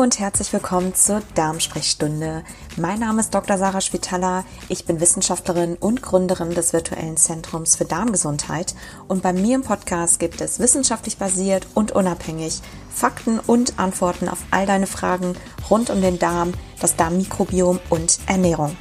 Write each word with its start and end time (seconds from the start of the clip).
Und 0.00 0.18
herzlich 0.18 0.50
willkommen 0.54 0.94
zur 0.94 1.20
Darmsprechstunde. 1.34 2.42
Mein 2.78 3.00
Name 3.00 3.20
ist 3.20 3.34
Dr. 3.34 3.58
Sarah 3.58 3.82
Spitaler. 3.82 4.46
Ich 4.70 4.86
bin 4.86 4.98
Wissenschaftlerin 4.98 5.76
und 5.76 6.00
Gründerin 6.00 6.54
des 6.54 6.72
virtuellen 6.72 7.18
Zentrums 7.18 7.76
für 7.76 7.84
Darmgesundheit. 7.84 8.74
Und 9.08 9.22
bei 9.22 9.34
mir 9.34 9.56
im 9.56 9.62
Podcast 9.62 10.18
gibt 10.18 10.40
es 10.40 10.58
wissenschaftlich 10.58 11.18
basiert 11.18 11.66
und 11.74 11.92
unabhängig 11.92 12.62
Fakten 12.88 13.40
und 13.40 13.78
Antworten 13.78 14.30
auf 14.30 14.38
all 14.50 14.64
deine 14.64 14.86
Fragen 14.86 15.34
rund 15.68 15.90
um 15.90 16.00
den 16.00 16.18
Darm, 16.18 16.54
das 16.80 16.96
Darmmikrobiom 16.96 17.78
und 17.90 18.20
Ernährung. 18.26 18.74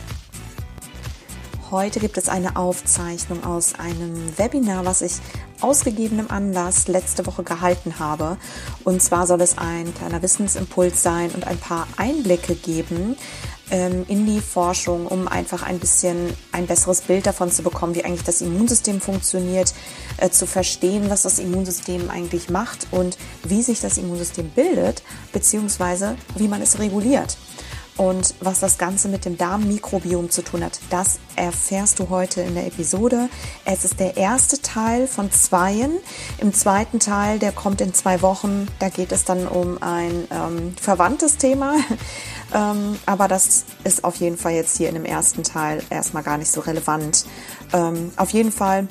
Heute 1.70 2.00
gibt 2.00 2.18
es 2.18 2.30
eine 2.30 2.56
Aufzeichnung 2.56 3.44
aus 3.44 3.78
einem 3.78 4.38
Webinar, 4.38 4.86
was 4.86 5.02
ich 5.02 5.20
ausgegebenem 5.62 6.30
Anlass 6.30 6.88
letzte 6.88 7.26
Woche 7.26 7.44
gehalten 7.44 8.00
habe. 8.00 8.38
Und 8.84 9.02
zwar 9.02 9.28
soll 9.28 9.42
es 9.42 9.58
ein 9.58 9.94
kleiner 9.94 10.22
Wissensimpuls 10.22 11.02
sein 11.04 11.32
und 11.32 11.48
ein 11.48 11.58
paar 11.58 11.88
Einblicke 11.98 12.56
geben 12.56 13.16
ähm, 13.72 14.06
in 14.08 14.26
die 14.26 14.42
Forschung, 14.42 15.08
um 15.08 15.28
einfach 15.28 15.64
ein 15.64 15.80
bisschen 15.80 16.34
ein 16.52 16.68
besseres 16.68 17.02
Bild 17.02 17.26
davon 17.26 17.52
zu 17.52 17.64
bekommen, 17.64 17.96
wie 17.96 18.04
eigentlich 18.04 18.24
das 18.24 18.42
Immunsystem 18.42 19.02
funktioniert, 19.02 19.74
äh, 20.18 20.30
zu 20.30 20.48
verstehen, 20.48 21.10
was 21.10 21.24
das 21.24 21.40
Immunsystem 21.40 22.10
eigentlich 22.10 22.50
macht 22.50 22.88
und 22.92 23.18
wie 23.44 23.62
sich 23.62 23.82
das 23.82 23.98
Immunsystem 23.98 24.50
bildet, 24.50 25.04
beziehungsweise 25.34 26.16
wie 26.36 26.48
man 26.48 26.62
es 26.62 26.80
reguliert. 26.80 27.38
Und 28.00 28.34
was 28.40 28.62
das 28.62 28.78
Ganze 28.78 29.10
mit 29.10 29.26
dem 29.26 29.38
Darmmikrobiom 29.38 30.30
zu 30.30 30.42
tun 30.42 30.64
hat, 30.64 30.80
das 30.90 31.20
erfährst 31.36 32.00
du 32.00 32.08
heute 32.08 32.40
in 32.40 32.56
der 32.56 32.66
Episode. 32.66 33.28
Es 33.66 33.84
ist 33.84 34.00
der 34.00 34.16
erste 34.16 34.62
Teil 34.62 35.06
von 35.06 35.30
zweien. 35.34 35.92
Im 36.38 36.54
zweiten 36.54 37.02
Teil, 37.02 37.40
der 37.40 37.52
kommt 37.52 37.82
in 37.82 37.94
zwei 37.94 38.22
Wochen, 38.22 38.70
da 38.80 38.88
geht 38.88 39.12
es 39.12 39.26
dann 39.26 39.50
um 39.50 39.84
ein 39.84 40.30
ähm, 40.32 40.76
verwandtes 40.80 41.36
Thema. 41.36 41.76
ähm, 42.56 42.98
aber 43.06 43.28
das 43.28 43.66
ist 43.84 44.06
auf 44.06 44.16
jeden 44.16 44.38
Fall 44.38 44.54
jetzt 44.54 44.78
hier 44.78 44.88
in 44.88 44.96
dem 44.96 45.04
ersten 45.04 45.44
Teil 45.44 45.84
erstmal 45.90 46.24
gar 46.24 46.38
nicht 46.38 46.54
so 46.54 46.62
relevant. 46.62 47.26
Ähm, 47.74 48.14
auf 48.16 48.30
jeden 48.30 48.54
Fall 48.54 48.88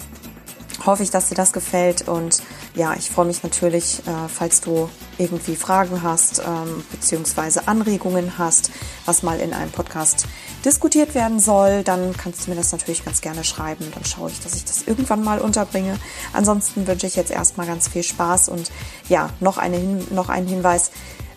hoffe 0.85 1.03
ich, 1.03 1.11
dass 1.11 1.31
dir 1.31 1.35
das 1.35 1.55
gefällt 1.55 2.09
und 2.09 2.43
ja, 2.75 2.93
ich 2.93 3.11
freue 3.11 3.25
mich 3.25 3.43
natürlich, 3.43 4.01
äh, 4.01 4.29
falls 4.29 4.61
du 4.61 4.91
irgendwie 5.19 5.57
Fragen 5.57 6.03
hast 6.03 6.41
ähm, 6.41 6.85
beziehungsweise 6.91 7.69
Anregungen 7.69 8.39
hast, 8.39 8.71
was 9.05 9.23
mal 9.23 9.41
in 9.41 9.53
einem 9.53 9.71
Podcast 9.71 10.27
diskutiert 10.65 11.15
werden 11.15 11.41
soll, 11.41 11.83
dann 11.83 12.17
kannst 12.17 12.47
du 12.47 12.51
mir 12.51 12.57
das 12.57 12.73
natürlich 12.73 13.05
ganz 13.05 13.21
gerne 13.21 13.45
schreiben. 13.45 13.87
Dann 13.95 14.05
schaue 14.05 14.31
ich, 14.31 14.41
dass 14.41 14.55
ich 14.55 14.65
das 14.65 14.83
irgendwann 14.83 15.23
mal 15.23 15.41
unterbringe. 15.41 15.99
Ansonsten 16.33 16.87
wünsche 16.87 17.07
ich 17.07 17.17
jetzt 17.17 17.31
erstmal 17.31 17.67
ganz 17.67 17.89
viel 17.89 18.03
Spaß 18.03 18.49
und 18.49 18.71
ja, 19.09 19.31
noch, 19.41 19.59
eine, 19.59 19.79
noch 20.11 20.29
ein 20.29 20.47
Hinweis 20.47 20.91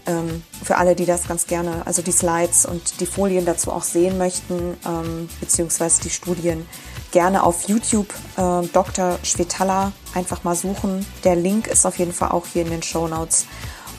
ähm, 0.07 0.43
für 0.63 0.77
alle, 0.77 0.95
die 0.95 1.05
das 1.05 1.27
ganz 1.27 1.47
gerne, 1.47 1.85
also 1.85 2.01
die 2.01 2.11
Slides 2.11 2.65
und 2.65 2.99
die 2.99 3.05
Folien 3.05 3.45
dazu 3.45 3.71
auch 3.71 3.83
sehen 3.83 4.17
möchten, 4.17 4.77
ähm, 4.85 5.29
beziehungsweise 5.39 6.01
die 6.01 6.09
Studien 6.09 6.65
gerne 7.11 7.43
auf 7.43 7.67
YouTube 7.67 8.13
äh, 8.37 8.65
Dr. 8.73 9.19
Schwetala 9.23 9.91
einfach 10.15 10.43
mal 10.43 10.55
suchen. 10.55 11.05
Der 11.23 11.35
Link 11.35 11.67
ist 11.67 11.85
auf 11.85 11.99
jeden 11.99 12.13
Fall 12.13 12.31
auch 12.31 12.45
hier 12.47 12.63
in 12.63 12.71
den 12.71 12.83
Show 12.83 13.07
Notes. 13.07 13.45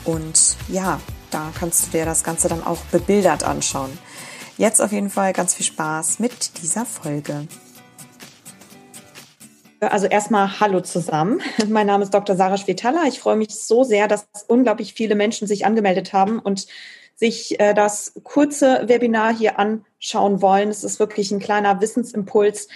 Und 0.03 0.57
ja, 0.67 0.99
da 1.31 1.51
kannst 1.57 1.87
du 1.87 1.91
dir 1.91 2.05
das 2.05 2.23
Ganze 2.23 2.49
dann 2.49 2.63
auch 2.63 2.79
bebildert 2.91 3.43
anschauen. 3.43 3.97
Jetzt 4.57 4.81
auf 4.81 4.91
jeden 4.91 5.09
Fall 5.09 5.33
ganz 5.33 5.53
viel 5.53 5.65
Spaß 5.65 6.19
mit 6.19 6.61
dieser 6.61 6.85
Folge. 6.85 7.47
Also 9.79 10.07
erstmal 10.07 10.59
Hallo 10.59 10.81
zusammen. 10.81 11.41
Mein 11.67 11.87
Name 11.87 12.03
ist 12.03 12.13
Dr. 12.13 12.35
Sarah 12.35 12.57
Schwetala. 12.57 13.03
Ich 13.07 13.19
freue 13.19 13.35
mich 13.35 13.49
so 13.49 13.83
sehr, 13.83 14.07
dass 14.07 14.27
unglaublich 14.47 14.93
viele 14.93 15.15
Menschen 15.15 15.47
sich 15.47 15.65
angemeldet 15.65 16.13
haben 16.13 16.39
und 16.39 16.67
sich 17.15 17.59
äh, 17.59 17.73
das 17.73 18.13
kurze 18.23 18.83
Webinar 18.87 19.33
hier 19.35 19.59
anschauen 19.59 20.41
wollen. 20.41 20.69
Es 20.69 20.83
ist 20.83 20.99
wirklich 20.99 21.31
ein 21.31 21.39
kleiner 21.39 21.81
Wissensimpuls, 21.81 22.67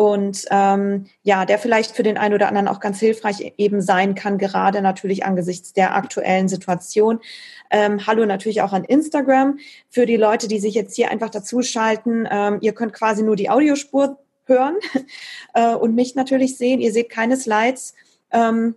und 0.00 0.44
ähm, 0.52 1.06
ja, 1.24 1.44
der 1.44 1.58
vielleicht 1.58 1.96
für 1.96 2.04
den 2.04 2.18
einen 2.18 2.32
oder 2.32 2.46
anderen 2.46 2.68
auch 2.68 2.78
ganz 2.78 3.00
hilfreich 3.00 3.54
eben 3.56 3.82
sein 3.82 4.14
kann, 4.14 4.38
gerade 4.38 4.80
natürlich 4.80 5.24
angesichts 5.24 5.72
der 5.72 5.96
aktuellen 5.96 6.46
Situation. 6.46 7.18
Ähm, 7.68 8.06
hallo 8.06 8.24
natürlich 8.24 8.62
auch 8.62 8.72
an 8.72 8.84
Instagram 8.84 9.58
für 9.90 10.06
die 10.06 10.16
Leute, 10.16 10.46
die 10.46 10.60
sich 10.60 10.74
jetzt 10.74 10.94
hier 10.94 11.10
einfach 11.10 11.30
dazuschalten. 11.30 12.28
Ähm, 12.30 12.58
ihr 12.60 12.74
könnt 12.74 12.92
quasi 12.92 13.24
nur 13.24 13.34
die 13.34 13.50
Audiospur 13.50 14.20
hören 14.44 14.76
äh, 15.54 15.74
und 15.74 15.96
mich 15.96 16.14
natürlich 16.14 16.56
sehen. 16.56 16.80
Ihr 16.80 16.92
seht 16.92 17.10
keine 17.10 17.36
Slides. 17.36 17.94
Ähm, 18.30 18.76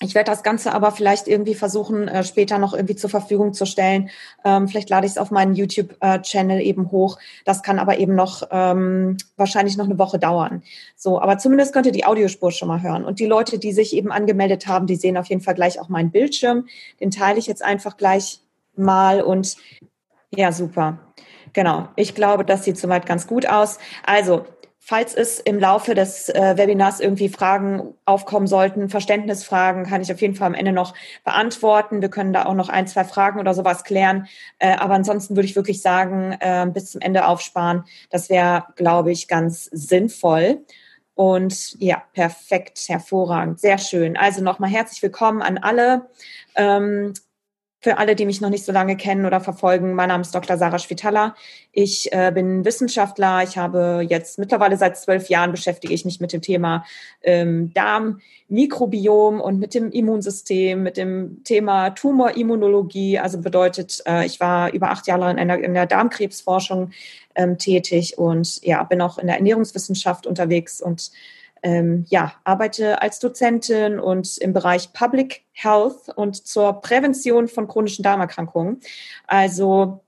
ich 0.00 0.14
werde 0.14 0.30
das 0.30 0.44
Ganze 0.44 0.72
aber 0.72 0.92
vielleicht 0.92 1.26
irgendwie 1.26 1.54
versuchen, 1.54 2.06
äh, 2.06 2.22
später 2.22 2.58
noch 2.58 2.72
irgendwie 2.72 2.94
zur 2.94 3.10
Verfügung 3.10 3.52
zu 3.52 3.66
stellen. 3.66 4.10
Ähm, 4.44 4.68
vielleicht 4.68 4.90
lade 4.90 5.06
ich 5.06 5.12
es 5.12 5.18
auf 5.18 5.32
meinen 5.32 5.54
YouTube-Channel 5.54 6.60
eben 6.60 6.92
hoch. 6.92 7.18
Das 7.44 7.64
kann 7.64 7.80
aber 7.80 7.98
eben 7.98 8.14
noch 8.14 8.44
ähm, 8.52 9.16
wahrscheinlich 9.36 9.76
noch 9.76 9.86
eine 9.86 9.98
Woche 9.98 10.20
dauern. 10.20 10.62
So, 10.94 11.20
aber 11.20 11.38
zumindest 11.38 11.72
könnt 11.72 11.86
ihr 11.86 11.92
die 11.92 12.04
Audiospur 12.04 12.52
schon 12.52 12.68
mal 12.68 12.80
hören. 12.80 13.04
Und 13.04 13.18
die 13.18 13.26
Leute, 13.26 13.58
die 13.58 13.72
sich 13.72 13.94
eben 13.94 14.12
angemeldet 14.12 14.68
haben, 14.68 14.86
die 14.86 14.96
sehen 14.96 15.16
auf 15.16 15.26
jeden 15.26 15.40
Fall 15.40 15.54
gleich 15.54 15.80
auch 15.80 15.88
meinen 15.88 16.12
Bildschirm. 16.12 16.68
Den 17.00 17.10
teile 17.10 17.38
ich 17.40 17.48
jetzt 17.48 17.64
einfach 17.64 17.96
gleich 17.96 18.40
mal 18.76 19.20
und 19.20 19.56
ja, 20.30 20.52
super. 20.52 20.98
Genau. 21.54 21.88
Ich 21.96 22.14
glaube, 22.14 22.44
das 22.44 22.64
sieht 22.64 22.78
soweit 22.78 23.06
ganz 23.06 23.26
gut 23.26 23.48
aus. 23.48 23.78
Also, 24.06 24.44
Falls 24.90 25.12
es 25.12 25.38
im 25.38 25.58
Laufe 25.58 25.94
des 25.94 26.30
äh, 26.30 26.56
Webinars 26.56 26.98
irgendwie 26.98 27.28
Fragen 27.28 27.92
aufkommen 28.06 28.46
sollten, 28.46 28.88
Verständnisfragen, 28.88 29.84
kann 29.84 30.00
ich 30.00 30.10
auf 30.10 30.22
jeden 30.22 30.34
Fall 30.34 30.46
am 30.46 30.54
Ende 30.54 30.72
noch 30.72 30.94
beantworten. 31.26 32.00
Wir 32.00 32.08
können 32.08 32.32
da 32.32 32.46
auch 32.46 32.54
noch 32.54 32.70
ein, 32.70 32.86
zwei 32.86 33.04
Fragen 33.04 33.38
oder 33.38 33.52
sowas 33.52 33.84
klären. 33.84 34.28
Äh, 34.58 34.76
aber 34.76 34.94
ansonsten 34.94 35.36
würde 35.36 35.46
ich 35.46 35.56
wirklich 35.56 35.82
sagen, 35.82 36.34
äh, 36.40 36.66
bis 36.72 36.92
zum 36.92 37.02
Ende 37.02 37.26
aufsparen. 37.26 37.84
Das 38.08 38.30
wäre, 38.30 38.64
glaube 38.76 39.12
ich, 39.12 39.28
ganz 39.28 39.66
sinnvoll. 39.66 40.64
Und 41.14 41.78
ja, 41.82 42.02
perfekt, 42.14 42.80
hervorragend, 42.88 43.60
sehr 43.60 43.76
schön. 43.76 44.16
Also 44.16 44.42
nochmal 44.42 44.70
herzlich 44.70 45.02
willkommen 45.02 45.42
an 45.42 45.58
alle. 45.58 46.08
Ähm, 46.54 47.12
für 47.80 47.98
alle, 47.98 48.16
die 48.16 48.26
mich 48.26 48.40
noch 48.40 48.50
nicht 48.50 48.64
so 48.64 48.72
lange 48.72 48.96
kennen 48.96 49.24
oder 49.24 49.40
verfolgen, 49.40 49.94
mein 49.94 50.08
Name 50.08 50.22
ist 50.22 50.34
Dr. 50.34 50.56
Sarah 50.56 50.80
Schwitala. 50.80 51.36
Ich 51.70 52.12
äh, 52.12 52.32
bin 52.34 52.64
Wissenschaftler. 52.64 53.44
Ich 53.44 53.56
habe 53.56 54.04
jetzt 54.08 54.38
mittlerweile 54.38 54.76
seit 54.76 54.98
zwölf 54.98 55.28
Jahren 55.28 55.52
beschäftige 55.52 55.94
ich 55.94 56.04
mich 56.04 56.20
mit 56.20 56.32
dem 56.32 56.42
Thema 56.42 56.84
ähm, 57.22 57.72
Darm, 57.74 58.20
Mikrobiom 58.48 59.40
und 59.40 59.60
mit 59.60 59.74
dem 59.74 59.92
Immunsystem, 59.92 60.82
mit 60.82 60.96
dem 60.96 61.44
Thema 61.44 61.90
Tumorimmunologie. 61.90 63.20
Also 63.20 63.40
bedeutet, 63.40 64.02
äh, 64.06 64.26
ich 64.26 64.40
war 64.40 64.72
über 64.72 64.90
acht 64.90 65.06
Jahre 65.06 65.30
in, 65.30 65.38
einer, 65.38 65.58
in 65.58 65.74
der 65.74 65.86
Darmkrebsforschung 65.86 66.90
ähm, 67.36 67.58
tätig 67.58 68.18
und 68.18 68.60
ja, 68.64 68.82
bin 68.82 69.00
auch 69.00 69.18
in 69.18 69.28
der 69.28 69.36
Ernährungswissenschaft 69.36 70.26
unterwegs 70.26 70.80
und 70.80 71.12
ähm, 71.62 72.04
ja, 72.08 72.32
arbeite 72.44 73.02
als 73.02 73.18
Dozentin 73.18 73.98
und 73.98 74.38
im 74.38 74.52
Bereich 74.52 74.92
Public 74.92 75.44
Health 75.52 76.08
und 76.14 76.46
zur 76.46 76.80
Prävention 76.80 77.48
von 77.48 77.68
chronischen 77.68 78.02
Darmerkrankungen. 78.02 78.80
Also 79.26 80.04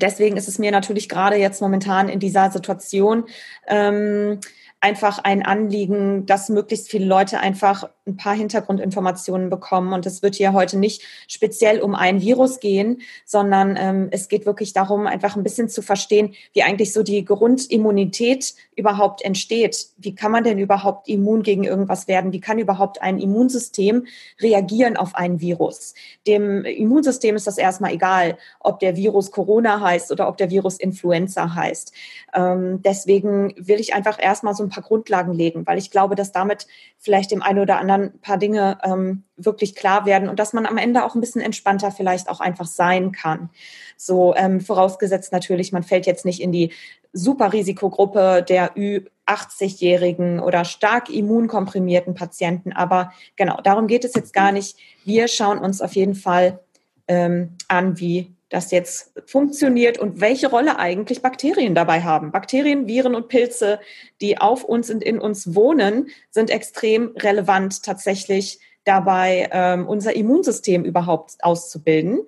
deswegen 0.00 0.36
ist 0.36 0.48
es 0.48 0.58
mir 0.58 0.70
natürlich 0.70 1.08
gerade 1.08 1.36
jetzt 1.36 1.60
momentan 1.60 2.08
in 2.08 2.20
dieser 2.20 2.50
Situation 2.50 3.24
ähm, 3.66 4.40
einfach 4.84 5.18
ein 5.24 5.42
Anliegen, 5.42 6.26
dass 6.26 6.50
möglichst 6.50 6.90
viele 6.90 7.06
Leute 7.06 7.40
einfach 7.40 7.88
ein 8.06 8.18
paar 8.18 8.34
Hintergrundinformationen 8.34 9.48
bekommen. 9.48 9.94
Und 9.94 10.04
es 10.04 10.22
wird 10.22 10.34
hier 10.34 10.52
heute 10.52 10.78
nicht 10.78 11.00
speziell 11.26 11.80
um 11.80 11.94
ein 11.94 12.20
Virus 12.20 12.60
gehen, 12.60 13.00
sondern 13.24 13.78
ähm, 13.80 14.08
es 14.10 14.28
geht 14.28 14.44
wirklich 14.44 14.74
darum, 14.74 15.06
einfach 15.06 15.36
ein 15.36 15.42
bisschen 15.42 15.70
zu 15.70 15.80
verstehen, 15.80 16.34
wie 16.52 16.62
eigentlich 16.62 16.92
so 16.92 17.02
die 17.02 17.24
Grundimmunität 17.24 18.54
überhaupt 18.76 19.24
entsteht. 19.24 19.86
Wie 19.96 20.14
kann 20.14 20.32
man 20.32 20.44
denn 20.44 20.58
überhaupt 20.58 21.08
immun 21.08 21.42
gegen 21.42 21.64
irgendwas 21.64 22.06
werden? 22.06 22.32
Wie 22.32 22.40
kann 22.40 22.58
überhaupt 22.58 23.00
ein 23.00 23.18
Immunsystem 23.18 24.06
reagieren 24.42 24.98
auf 24.98 25.14
ein 25.14 25.40
Virus? 25.40 25.94
Dem 26.26 26.66
Immunsystem 26.66 27.36
ist 27.36 27.46
das 27.46 27.56
erstmal 27.56 27.94
egal, 27.94 28.36
ob 28.60 28.80
der 28.80 28.96
Virus 28.96 29.30
Corona 29.30 29.80
heißt 29.80 30.12
oder 30.12 30.28
ob 30.28 30.36
der 30.36 30.50
Virus 30.50 30.78
Influenza 30.78 31.54
heißt. 31.54 31.94
Ähm, 32.34 32.82
deswegen 32.82 33.54
will 33.56 33.80
ich 33.80 33.94
einfach 33.94 34.22
erstmal 34.22 34.54
so 34.54 34.62
ein 34.62 34.73
paar 34.74 34.82
Grundlagen 34.82 35.32
legen, 35.32 35.66
weil 35.66 35.78
ich 35.78 35.90
glaube, 35.90 36.14
dass 36.14 36.32
damit 36.32 36.66
vielleicht 36.98 37.30
dem 37.30 37.42
einen 37.42 37.60
oder 37.60 37.78
anderen 37.78 38.18
paar 38.20 38.38
Dinge 38.38 38.78
ähm, 38.82 39.24
wirklich 39.36 39.74
klar 39.74 40.06
werden 40.06 40.28
und 40.28 40.38
dass 40.38 40.52
man 40.52 40.66
am 40.66 40.76
Ende 40.76 41.04
auch 41.04 41.14
ein 41.14 41.20
bisschen 41.20 41.40
entspannter 41.40 41.90
vielleicht 41.90 42.28
auch 42.28 42.40
einfach 42.40 42.66
sein 42.66 43.12
kann. 43.12 43.50
So 43.96 44.34
ähm, 44.34 44.60
vorausgesetzt 44.60 45.32
natürlich, 45.32 45.72
man 45.72 45.82
fällt 45.82 46.06
jetzt 46.06 46.24
nicht 46.24 46.40
in 46.40 46.52
die 46.52 46.72
Superrisikogruppe 47.12 48.44
der 48.46 48.76
Ü80-Jährigen 48.76 50.40
oder 50.40 50.64
stark 50.64 51.08
immunkomprimierten 51.08 52.14
Patienten. 52.14 52.72
Aber 52.72 53.12
genau, 53.36 53.60
darum 53.62 53.86
geht 53.86 54.04
es 54.04 54.14
jetzt 54.14 54.32
gar 54.32 54.50
nicht. 54.50 54.76
Wir 55.04 55.28
schauen 55.28 55.58
uns 55.58 55.80
auf 55.80 55.94
jeden 55.94 56.16
Fall 56.16 56.58
ähm, 57.06 57.56
an, 57.68 58.00
wie 58.00 58.33
das 58.54 58.70
jetzt 58.70 59.12
funktioniert 59.26 59.98
und 59.98 60.20
welche 60.20 60.48
Rolle 60.48 60.78
eigentlich 60.78 61.22
Bakterien 61.22 61.74
dabei 61.74 62.02
haben. 62.02 62.30
Bakterien, 62.30 62.86
Viren 62.86 63.14
und 63.14 63.28
Pilze, 63.28 63.80
die 64.20 64.38
auf 64.38 64.62
uns 64.62 64.90
und 64.90 65.02
in 65.02 65.18
uns 65.18 65.54
wohnen, 65.54 66.08
sind 66.30 66.50
extrem 66.50 67.08
relevant 67.16 67.82
tatsächlich 67.82 68.60
dabei, 68.84 69.48
ähm, 69.52 69.88
unser 69.88 70.14
Immunsystem 70.14 70.84
überhaupt 70.84 71.34
auszubilden. 71.40 72.20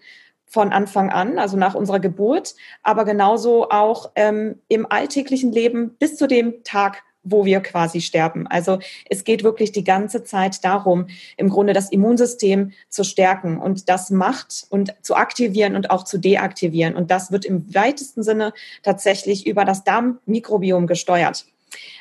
von 0.49 0.73
Anfang 0.73 1.11
an, 1.11 1.41
also 1.41 1.57
nach 1.57 1.75
unserer 1.75 1.99
Geburt, 1.99 2.55
aber 2.85 3.05
genauso 3.05 3.69
auch 3.69 4.13
ähm, 4.15 4.61
im 4.69 4.87
alltäglichen 4.89 5.51
Leben 5.51 5.97
bis 5.99 6.17
zu 6.17 6.29
dem 6.29 6.63
Tag, 6.63 7.03
wo 7.27 7.45
wir 7.45 7.61
quasi 7.61 8.01
sterben. 8.01 8.47
Also 8.47 8.79
es 9.09 9.25
geht 9.25 9.43
wirklich 9.43 9.73
die 9.73 9.85
ganze 9.85 10.25
Zeit 10.25 10.65
darum, 10.65 11.07
im 11.37 11.49
Grunde 11.49 11.73
das 11.73 11.91
Immunsystem 11.91 12.73
zu 12.89 13.05
stärken 13.05 13.59
und 13.59 13.89
das 13.89 14.11
macht 14.11 14.67
und 14.71 14.95
zu 15.03 15.17
aktivieren 15.17 15.77
und 15.77 15.91
auch 15.91 16.05
zu 16.05 16.19
deaktivieren. 16.19 16.95
Und 16.95 17.11
das 17.11 17.31
wird 17.31 17.45
im 17.45 17.75
weitesten 17.75 18.23
Sinne 18.23 18.53
tatsächlich 18.83 19.47
über 19.47 19.65
das 19.65 19.85
Darmmikrobiom 19.85 20.87
gesteuert. 20.87 21.47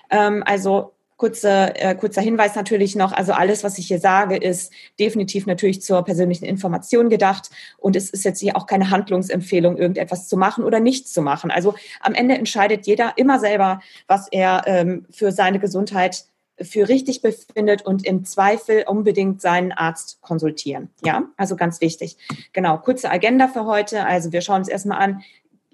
Ähm, 0.09 0.43
also 0.45 0.94
Kurze, 1.17 1.73
äh, 1.75 1.95
kurzer 1.95 2.21
Hinweis 2.21 2.55
natürlich 2.55 2.95
noch, 2.95 3.13
also 3.13 3.31
alles, 3.31 3.63
was 3.63 3.77
ich 3.77 3.87
hier 3.87 3.99
sage, 3.99 4.35
ist 4.35 4.73
definitiv 4.99 5.45
natürlich 5.45 5.81
zur 5.81 6.03
persönlichen 6.03 6.45
Information 6.45 7.09
gedacht 7.09 7.49
und 7.77 7.95
es 7.95 8.09
ist 8.09 8.25
jetzt 8.25 8.39
hier 8.41 8.57
auch 8.57 8.65
keine 8.65 8.89
Handlungsempfehlung, 8.89 9.77
irgendetwas 9.77 10.27
zu 10.27 10.35
machen 10.35 10.65
oder 10.65 10.79
nicht 10.79 11.07
zu 11.07 11.21
machen. 11.21 11.51
Also 11.51 11.75
am 12.01 12.13
Ende 12.13 12.35
entscheidet 12.35 12.85
jeder 12.85 13.13
immer 13.17 13.39
selber, 13.39 13.79
was 14.07 14.27
er 14.29 14.63
ähm, 14.65 15.05
für 15.09 15.31
seine 15.31 15.59
Gesundheit 15.59 16.25
für 16.61 16.87
richtig 16.87 17.21
befindet 17.21 17.81
und 17.81 18.05
im 18.05 18.23
Zweifel 18.23 18.85
unbedingt 18.87 19.41
seinen 19.41 19.71
Arzt 19.71 20.21
konsultieren. 20.21 20.89
Ja, 21.03 21.23
also 21.37 21.55
ganz 21.55 21.81
wichtig. 21.81 22.17
Genau, 22.53 22.77
kurze 22.77 23.11
Agenda 23.11 23.47
für 23.47 23.65
heute. 23.65 24.05
Also 24.05 24.31
wir 24.31 24.41
schauen 24.41 24.59
uns 24.59 24.69
erstmal 24.69 25.01
an, 25.01 25.21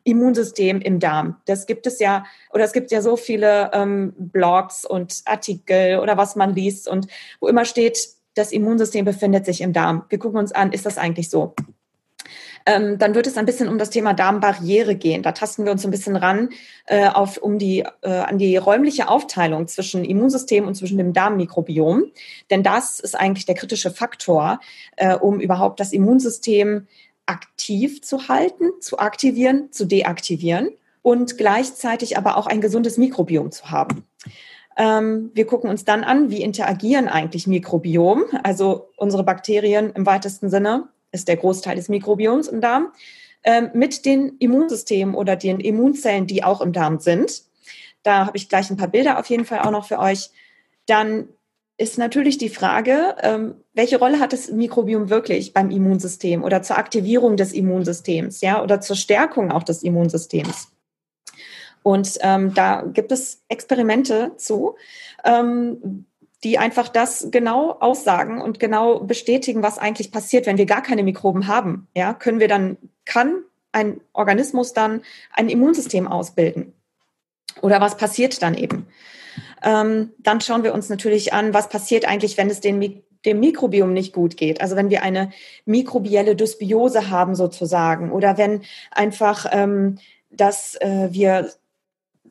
Immunsystem 0.03 0.81
im 0.81 0.99
Darm. 0.99 1.37
Das 1.45 1.65
gibt 1.65 1.87
es 1.87 1.99
ja, 1.99 2.25
oder 2.53 2.63
es 2.63 2.73
gibt 2.73 2.91
ja 2.91 3.01
so 3.01 3.17
viele 3.17 3.71
ähm, 3.73 4.13
Blogs 4.17 4.85
und 4.85 5.21
Artikel 5.25 5.99
oder 5.99 6.17
was 6.17 6.35
man 6.35 6.53
liest 6.53 6.87
und 6.87 7.07
wo 7.39 7.47
immer 7.47 7.65
steht, 7.65 8.09
das 8.35 8.51
Immunsystem 8.51 9.05
befindet 9.05 9.45
sich 9.45 9.61
im 9.61 9.73
Darm. 9.73 10.05
Wir 10.09 10.19
gucken 10.19 10.39
uns 10.39 10.51
an, 10.51 10.71
ist 10.71 10.85
das 10.85 10.97
eigentlich 10.97 11.29
so? 11.29 11.53
Ähm, 12.65 12.97
dann 12.97 13.15
wird 13.15 13.27
es 13.27 13.37
ein 13.37 13.45
bisschen 13.45 13.67
um 13.67 13.77
das 13.77 13.89
Thema 13.89 14.13
Darmbarriere 14.13 14.95
gehen. 14.95 15.23
Da 15.23 15.31
tasten 15.31 15.65
wir 15.65 15.71
uns 15.71 15.83
ein 15.83 15.91
bisschen 15.91 16.15
ran 16.15 16.49
äh, 16.85 17.07
auf, 17.07 17.37
um 17.37 17.57
die, 17.57 17.83
äh, 18.01 18.09
an 18.09 18.37
die 18.37 18.57
räumliche 18.57 19.07
Aufteilung 19.07 19.67
zwischen 19.67 20.05
Immunsystem 20.05 20.67
und 20.67 20.75
zwischen 20.75 20.97
dem 20.97 21.13
Darmmikrobiom. 21.13 22.05
Denn 22.49 22.63
das 22.63 22.99
ist 22.99 23.19
eigentlich 23.19 23.45
der 23.45 23.55
kritische 23.55 23.91
Faktor, 23.91 24.59
äh, 24.95 25.15
um 25.15 25.39
überhaupt 25.39 25.79
das 25.79 25.91
Immunsystem 25.91 26.87
aktiv 27.31 28.01
zu 28.01 28.27
halten, 28.27 28.71
zu 28.81 28.99
aktivieren, 28.99 29.71
zu 29.71 29.85
deaktivieren 29.85 30.69
und 31.01 31.37
gleichzeitig 31.37 32.17
aber 32.17 32.37
auch 32.37 32.45
ein 32.45 32.59
gesundes 32.59 32.97
Mikrobiom 32.97 33.51
zu 33.51 33.71
haben. 33.71 34.05
Ähm, 34.77 35.31
wir 35.33 35.47
gucken 35.47 35.69
uns 35.69 35.85
dann 35.85 36.03
an, 36.03 36.29
wie 36.29 36.41
interagieren 36.41 37.07
eigentlich 37.07 37.47
Mikrobiom, 37.47 38.23
also 38.43 38.89
unsere 38.97 39.23
Bakterien 39.23 39.91
im 39.93 40.05
weitesten 40.05 40.49
Sinne, 40.49 40.89
ist 41.13 41.29
der 41.29 41.37
Großteil 41.37 41.75
des 41.75 41.89
Mikrobioms 41.89 42.47
im 42.47 42.59
Darm, 42.59 42.91
ähm, 43.43 43.69
mit 43.73 44.05
den 44.05 44.37
Immunsystemen 44.39 45.15
oder 45.15 45.35
den 45.35 45.59
Immunzellen, 45.59 46.27
die 46.27 46.43
auch 46.43 46.61
im 46.61 46.73
Darm 46.73 46.99
sind. 46.99 47.43
Da 48.03 48.25
habe 48.25 48.37
ich 48.37 48.49
gleich 48.49 48.69
ein 48.69 48.77
paar 48.77 48.87
Bilder 48.87 49.19
auf 49.19 49.27
jeden 49.27 49.45
Fall 49.45 49.59
auch 49.59 49.71
noch 49.71 49.85
für 49.85 49.99
euch. 49.99 50.29
Dann 50.85 51.29
ist 51.81 51.97
natürlich 51.97 52.37
die 52.37 52.49
Frage, 52.49 53.15
ähm, 53.21 53.55
welche 53.73 53.97
Rolle 53.97 54.19
hat 54.19 54.33
das 54.33 54.51
Mikrobiom 54.51 55.09
wirklich 55.09 55.51
beim 55.51 55.71
Immunsystem 55.71 56.43
oder 56.43 56.61
zur 56.61 56.77
Aktivierung 56.77 57.37
des 57.37 57.53
Immunsystems, 57.53 58.41
ja, 58.41 58.61
oder 58.61 58.81
zur 58.81 58.95
Stärkung 58.95 59.51
auch 59.51 59.63
des 59.63 59.81
Immunsystems? 59.81 60.71
Und 61.81 62.19
ähm, 62.21 62.53
da 62.53 62.83
gibt 62.83 63.11
es 63.11 63.41
Experimente 63.47 64.33
zu, 64.37 64.75
ähm, 65.25 66.05
die 66.43 66.59
einfach 66.59 66.87
das 66.87 67.29
genau 67.31 67.71
aussagen 67.79 68.41
und 68.41 68.59
genau 68.59 68.99
bestätigen, 68.99 69.63
was 69.63 69.79
eigentlich 69.79 70.11
passiert, 70.11 70.45
wenn 70.45 70.59
wir 70.59 70.67
gar 70.67 70.83
keine 70.83 71.01
Mikroben 71.01 71.47
haben. 71.47 71.87
Ja, 71.95 72.13
können 72.13 72.39
wir 72.39 72.47
dann, 72.47 72.77
kann 73.05 73.43
ein 73.71 74.01
Organismus 74.13 74.73
dann 74.73 75.01
ein 75.33 75.49
Immunsystem 75.49 76.07
ausbilden? 76.07 76.73
Oder 77.61 77.81
was 77.81 77.97
passiert 77.97 78.41
dann 78.43 78.53
eben? 78.53 78.85
Ähm, 79.63 80.11
dann 80.19 80.41
schauen 80.41 80.63
wir 80.63 80.73
uns 80.73 80.89
natürlich 80.89 81.33
an, 81.33 81.53
was 81.53 81.69
passiert 81.69 82.07
eigentlich, 82.07 82.37
wenn 82.37 82.49
es 82.49 82.61
den, 82.61 83.03
dem 83.25 83.39
Mikrobiom 83.39 83.93
nicht 83.93 84.13
gut 84.13 84.37
geht. 84.37 84.61
Also 84.61 84.75
wenn 84.75 84.89
wir 84.89 85.03
eine 85.03 85.31
mikrobielle 85.65 86.35
Dysbiose 86.35 87.09
haben 87.09 87.35
sozusagen 87.35 88.11
oder 88.11 88.37
wenn 88.37 88.61
einfach, 88.91 89.45
ähm, 89.51 89.99
dass 90.29 90.75
äh, 90.75 91.09
wir 91.11 91.51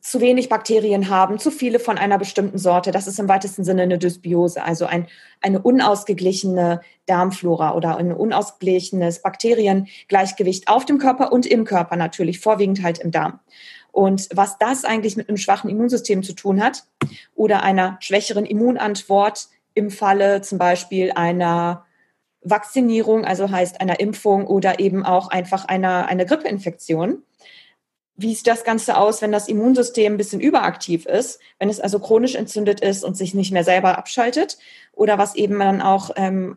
zu 0.00 0.20
wenig 0.20 0.48
Bakterien 0.48 1.10
haben, 1.10 1.38
zu 1.38 1.50
viele 1.50 1.78
von 1.78 1.98
einer 1.98 2.18
bestimmten 2.18 2.58
Sorte. 2.58 2.90
Das 2.90 3.06
ist 3.06 3.18
im 3.18 3.28
weitesten 3.28 3.64
Sinne 3.64 3.82
eine 3.82 3.98
Dysbiose, 3.98 4.62
also 4.64 4.86
ein, 4.86 5.06
eine 5.42 5.60
unausgeglichene 5.60 6.80
Darmflora 7.06 7.74
oder 7.74 7.98
ein 7.98 8.12
unausgeglichenes 8.12 9.20
Bakteriengleichgewicht 9.20 10.68
auf 10.68 10.86
dem 10.86 10.98
Körper 10.98 11.32
und 11.32 11.44
im 11.44 11.64
Körper 11.64 11.96
natürlich, 11.96 12.40
vorwiegend 12.40 12.82
halt 12.82 12.98
im 12.98 13.10
Darm. 13.10 13.40
Und 13.92 14.28
was 14.32 14.58
das 14.58 14.84
eigentlich 14.84 15.16
mit 15.16 15.28
einem 15.28 15.38
schwachen 15.38 15.70
Immunsystem 15.70 16.22
zu 16.22 16.32
tun 16.32 16.62
hat 16.62 16.84
oder 17.34 17.62
einer 17.62 17.96
schwächeren 18.00 18.46
Immunantwort 18.46 19.48
im 19.74 19.90
Falle 19.90 20.42
zum 20.42 20.58
Beispiel 20.58 21.12
einer 21.12 21.84
Vakzinierung, 22.42 23.24
also 23.24 23.50
heißt 23.50 23.80
einer 23.80 24.00
Impfung 24.00 24.46
oder 24.46 24.80
eben 24.80 25.04
auch 25.04 25.28
einfach 25.28 25.66
einer, 25.66 26.06
einer 26.06 26.24
Grippeinfektion. 26.24 27.22
Wie 28.16 28.34
sieht 28.34 28.46
das 28.46 28.64
Ganze 28.64 28.98
aus, 28.98 29.22
wenn 29.22 29.32
das 29.32 29.48
Immunsystem 29.48 30.14
ein 30.14 30.18
bisschen 30.18 30.40
überaktiv 30.40 31.06
ist, 31.06 31.40
wenn 31.58 31.70
es 31.70 31.80
also 31.80 31.98
chronisch 31.98 32.34
entzündet 32.34 32.80
ist 32.80 33.02
und 33.02 33.16
sich 33.16 33.34
nicht 33.34 33.52
mehr 33.52 33.64
selber 33.64 33.96
abschaltet 33.96 34.58
oder 34.92 35.18
was 35.18 35.34
eben 35.34 35.58
dann 35.58 35.80
auch 35.80 36.10
ähm, 36.16 36.56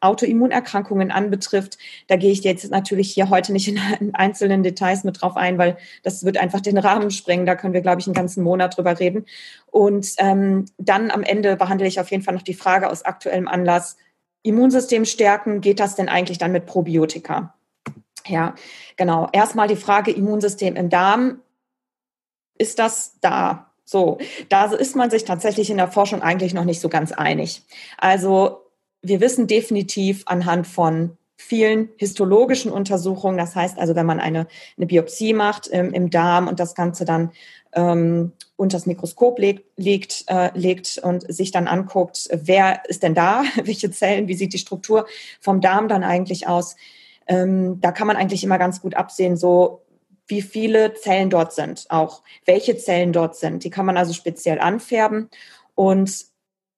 Autoimmunerkrankungen 0.00 1.10
anbetrifft. 1.10 1.78
Da 2.06 2.16
gehe 2.16 2.30
ich 2.30 2.44
jetzt 2.44 2.70
natürlich 2.70 3.12
hier 3.12 3.30
heute 3.30 3.52
nicht 3.52 3.68
in 3.68 3.78
einzelnen 4.14 4.62
Details 4.62 5.04
mit 5.04 5.20
drauf 5.20 5.36
ein, 5.36 5.58
weil 5.58 5.76
das 6.02 6.24
wird 6.24 6.36
einfach 6.36 6.60
den 6.60 6.78
Rahmen 6.78 7.10
sprengen. 7.10 7.46
Da 7.46 7.54
können 7.54 7.74
wir, 7.74 7.80
glaube 7.80 8.00
ich, 8.00 8.06
einen 8.06 8.14
ganzen 8.14 8.42
Monat 8.42 8.76
drüber 8.76 8.98
reden. 8.98 9.26
Und 9.66 10.14
ähm, 10.18 10.66
dann 10.78 11.10
am 11.10 11.22
Ende 11.22 11.56
behandle 11.56 11.86
ich 11.86 12.00
auf 12.00 12.10
jeden 12.10 12.22
Fall 12.22 12.34
noch 12.34 12.42
die 12.42 12.54
Frage 12.54 12.90
aus 12.90 13.04
aktuellem 13.04 13.48
Anlass, 13.48 13.96
Immunsystem 14.42 15.04
stärken, 15.04 15.60
geht 15.60 15.80
das 15.80 15.96
denn 15.96 16.08
eigentlich 16.08 16.38
dann 16.38 16.52
mit 16.52 16.66
Probiotika? 16.66 17.54
Ja, 18.26 18.54
genau. 18.96 19.28
Erstmal 19.32 19.66
die 19.66 19.76
Frage 19.76 20.12
Immunsystem 20.12 20.76
im 20.76 20.88
Darm. 20.88 21.40
Ist 22.56 22.78
das 22.78 23.18
da? 23.20 23.72
So, 23.84 24.18
da 24.48 24.66
ist 24.66 24.96
man 24.96 25.10
sich 25.10 25.24
tatsächlich 25.24 25.70
in 25.70 25.76
der 25.76 25.88
Forschung 25.88 26.22
eigentlich 26.22 26.54
noch 26.54 26.64
nicht 26.64 26.80
so 26.80 26.88
ganz 26.88 27.12
einig. 27.12 27.62
Also 27.98 28.65
wir 29.08 29.20
wissen 29.20 29.46
definitiv 29.46 30.22
anhand 30.26 30.66
von 30.66 31.16
vielen 31.36 31.90
histologischen 31.96 32.72
Untersuchungen, 32.72 33.36
das 33.36 33.54
heißt 33.54 33.78
also, 33.78 33.94
wenn 33.94 34.06
man 34.06 34.20
eine, 34.20 34.46
eine 34.76 34.86
Biopsie 34.86 35.34
macht 35.34 35.68
ähm, 35.70 35.92
im 35.92 36.10
Darm 36.10 36.48
und 36.48 36.58
das 36.58 36.74
Ganze 36.74 37.04
dann 37.04 37.30
ähm, 37.74 38.32
unter 38.56 38.78
das 38.78 38.86
Mikroskop 38.86 39.38
legt, 39.38 39.64
legt, 39.76 40.24
äh, 40.28 40.50
legt 40.58 40.98
und 40.98 41.30
sich 41.32 41.50
dann 41.50 41.68
anguckt, 41.68 42.28
wer 42.32 42.82
ist 42.88 43.02
denn 43.02 43.14
da, 43.14 43.44
welche 43.64 43.90
Zellen, 43.90 44.28
wie 44.28 44.34
sieht 44.34 44.54
die 44.54 44.58
Struktur 44.58 45.06
vom 45.40 45.60
Darm 45.60 45.88
dann 45.88 46.02
eigentlich 46.02 46.48
aus, 46.48 46.76
ähm, 47.26 47.80
da 47.80 47.92
kann 47.92 48.06
man 48.06 48.16
eigentlich 48.16 48.42
immer 48.42 48.58
ganz 48.58 48.80
gut 48.80 48.94
absehen, 48.94 49.36
so 49.36 49.82
wie 50.28 50.42
viele 50.42 50.94
Zellen 50.94 51.30
dort 51.30 51.52
sind, 51.52 51.86
auch 51.88 52.22
welche 52.46 52.76
Zellen 52.76 53.12
dort 53.12 53.36
sind. 53.36 53.62
Die 53.62 53.70
kann 53.70 53.86
man 53.86 53.96
also 53.96 54.12
speziell 54.12 54.58
anfärben 54.58 55.28
und 55.74 56.26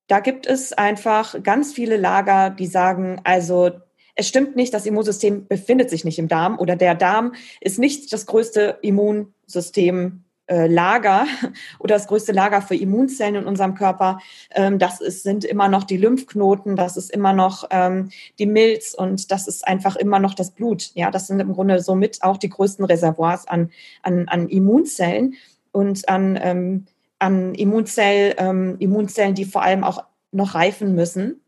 da 0.09 0.21
gibt 0.21 0.47
es 0.47 0.73
einfach 0.73 1.43
ganz 1.43 1.73
viele 1.73 1.97
Lager, 1.97 2.51
die 2.51 2.67
sagen, 2.67 3.21
also 3.25 3.71
es 4.15 4.27
stimmt 4.27 4.57
nicht, 4.57 4.75
das 4.75 4.87
Immunsystem 4.87 5.47
befindet 5.47 5.91
sich 5.91 6.05
nicht 6.05 6.19
im 6.19 6.27
Darm 6.27 6.59
oder 6.59 6.75
der 6.75 6.97
Darm 6.97 7.35
ist 7.61 7.79
nicht 7.79 8.13
das 8.13 8.27
größte 8.27 8.79
Immunsystem 8.83 10.25
äh, 10.47 10.67
Lager 10.67 11.27
oder 11.79 11.95
das 11.95 12.09
größte 12.09 12.33
Lager 12.33 12.63
für 12.63 12.75
Immunzellen 12.75 13.37
in 13.37 13.45
unserem 13.45 13.75
Körper. 13.75 14.19
Ähm, 14.51 14.79
das 14.79 15.01
ist, 15.01 15.23
sind 15.23 15.45
immer 15.45 15.69
noch 15.69 15.85
die 15.85 15.99
Lymphknoten, 15.99 16.75
das 16.75 16.97
ist 16.97 17.11
immer 17.11 17.33
noch 17.33 17.69
ähm, 17.71 18.11
die 18.39 18.47
Milz 18.47 18.95
und 18.95 19.31
das 19.31 19.47
ist 19.47 19.69
einfach 19.69 19.95
immer 19.95 20.19
noch 20.19 20.35
das 20.35 20.51
Blut. 20.51 20.91
Ja, 20.95 21.11
das 21.11 21.27
sind 21.27 21.39
im 21.39 21.53
Grunde 21.53 21.81
somit 21.81 22.23
auch 22.23 22.39
die 22.39 22.49
größten 22.49 22.85
Reservoirs 22.85 23.47
an, 23.47 23.71
an, 24.03 24.27
an 24.29 24.49
Immunzellen 24.49 25.35
und 25.71 26.09
an 26.09 26.39
ähm, 26.43 26.87
an 27.19 27.55
Immunzell, 27.55 28.35
ähm, 28.39 28.77
Immunzellen, 28.79 29.35
die 29.35 29.45
vor 29.45 29.63
allem 29.63 29.85
auch 29.85 30.05
noch 30.31 30.55
reifen 30.55 30.95
müssen. 30.95 31.41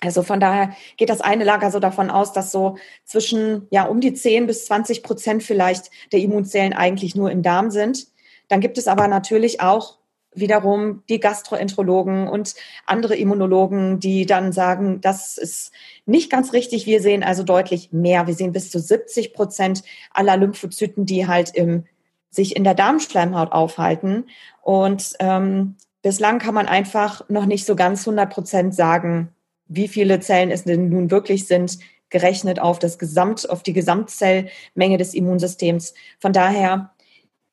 Also 0.00 0.22
von 0.22 0.40
daher 0.40 0.74
geht 0.96 1.08
das 1.08 1.20
eine 1.20 1.44
Lager 1.44 1.70
so 1.70 1.80
davon 1.80 2.10
aus, 2.10 2.32
dass 2.32 2.52
so 2.52 2.76
zwischen 3.04 3.66
ja 3.70 3.84
um 3.84 4.00
die 4.00 4.12
10 4.12 4.46
bis 4.46 4.66
20 4.66 5.02
Prozent 5.02 5.42
vielleicht 5.42 5.90
der 6.12 6.20
Immunzellen 6.20 6.72
eigentlich 6.72 7.14
nur 7.14 7.30
im 7.30 7.42
Darm 7.42 7.70
sind. 7.70 8.06
Dann 8.48 8.60
gibt 8.60 8.76
es 8.76 8.86
aber 8.86 9.08
natürlich 9.08 9.60
auch 9.60 9.98
wiederum 10.34 11.02
die 11.08 11.20
Gastroenterologen 11.20 12.28
und 12.28 12.54
andere 12.86 13.16
Immunologen, 13.16 14.00
die 14.00 14.26
dann 14.26 14.52
sagen, 14.52 15.00
das 15.00 15.38
ist 15.38 15.72
nicht 16.06 16.28
ganz 16.28 16.52
richtig. 16.52 16.86
Wir 16.86 17.00
sehen 17.00 17.22
also 17.22 17.44
deutlich 17.44 17.92
mehr. 17.92 18.26
Wir 18.26 18.34
sehen 18.34 18.52
bis 18.52 18.70
zu 18.70 18.80
70 18.80 19.32
Prozent 19.32 19.82
aller 20.12 20.36
Lymphozyten, 20.36 21.06
die 21.06 21.26
halt 21.26 21.54
im 21.54 21.84
sich 22.30 22.56
in 22.56 22.64
der 22.64 22.74
Darmschleimhaut 22.74 23.52
aufhalten. 23.52 24.24
Und 24.64 25.12
ähm, 25.20 25.76
bislang 26.00 26.38
kann 26.38 26.54
man 26.54 26.66
einfach 26.66 27.28
noch 27.28 27.44
nicht 27.44 27.66
so 27.66 27.76
ganz 27.76 28.00
100 28.00 28.32
Prozent 28.32 28.74
sagen, 28.74 29.28
wie 29.66 29.88
viele 29.88 30.20
Zellen 30.20 30.50
es 30.50 30.64
denn 30.64 30.88
nun 30.88 31.10
wirklich 31.10 31.46
sind. 31.46 31.78
gerechnet 32.10 32.60
auf 32.60 32.78
das 32.78 32.98
Gesamt, 32.98 33.50
auf 33.50 33.64
die 33.64 33.72
Gesamtzellmenge 33.72 34.98
des 34.98 35.14
Immunsystems. 35.14 35.94
Von 36.20 36.32
daher, 36.32 36.92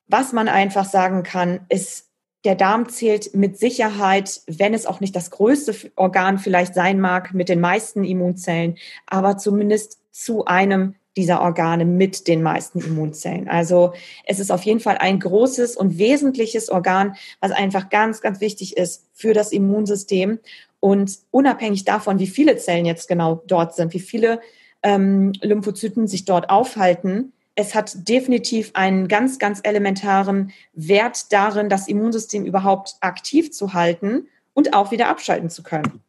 was 0.07 0.33
man 0.33 0.47
einfach 0.47 0.85
sagen 0.85 1.23
kann, 1.23 1.61
ist, 1.67 2.09
der 2.45 2.55
Darm 2.55 2.87
zählt 2.87 3.33
mit 3.33 3.57
Sicherheit, 3.57 4.41
wenn 4.47 4.73
es 4.73 4.85
auch 4.85 4.99
nicht 4.99 5.15
das 5.15 5.31
größte 5.31 5.91
Organ 5.95 6.37
vielleicht 6.37 6.75
sein 6.75 6.99
mag, 6.99 7.33
mit 7.33 7.49
den 7.49 7.59
meisten 7.59 8.03
Immunzellen, 8.03 8.77
aber 9.07 9.37
zumindest 9.37 9.99
zu 10.11 10.45
einem 10.45 10.95
dieser 11.17 11.41
Organe 11.41 11.85
mit 11.85 12.27
den 12.27 12.41
meisten 12.41 12.79
Immunzellen. 12.79 13.49
Also 13.49 13.93
es 14.25 14.39
ist 14.39 14.51
auf 14.51 14.63
jeden 14.63 14.79
Fall 14.79 14.97
ein 14.97 15.19
großes 15.19 15.75
und 15.75 15.97
wesentliches 15.97 16.69
Organ, 16.69 17.15
was 17.39 17.51
einfach 17.51 17.89
ganz, 17.89 18.21
ganz 18.21 18.39
wichtig 18.39 18.77
ist 18.77 19.07
für 19.13 19.33
das 19.33 19.51
Immunsystem. 19.51 20.39
Und 20.79 21.19
unabhängig 21.29 21.85
davon, 21.85 22.19
wie 22.19 22.27
viele 22.27 22.57
Zellen 22.57 22.85
jetzt 22.85 23.07
genau 23.07 23.43
dort 23.45 23.75
sind, 23.75 23.93
wie 23.93 23.99
viele 23.99 24.39
ähm, 24.83 25.33
Lymphozyten 25.41 26.07
sich 26.07 26.25
dort 26.25 26.49
aufhalten, 26.49 27.33
es 27.55 27.75
hat 27.75 28.07
definitiv 28.07 28.71
einen 28.73 29.07
ganz, 29.07 29.37
ganz 29.37 29.59
elementaren 29.63 30.51
Wert 30.73 31.31
darin, 31.33 31.69
das 31.69 31.87
Immunsystem 31.87 32.45
überhaupt 32.45 32.95
aktiv 33.01 33.51
zu 33.51 33.73
halten 33.73 34.27
und 34.53 34.73
auch 34.73 34.91
wieder 34.91 35.09
abschalten 35.09 35.49
zu 35.49 35.61
können. 35.61 36.01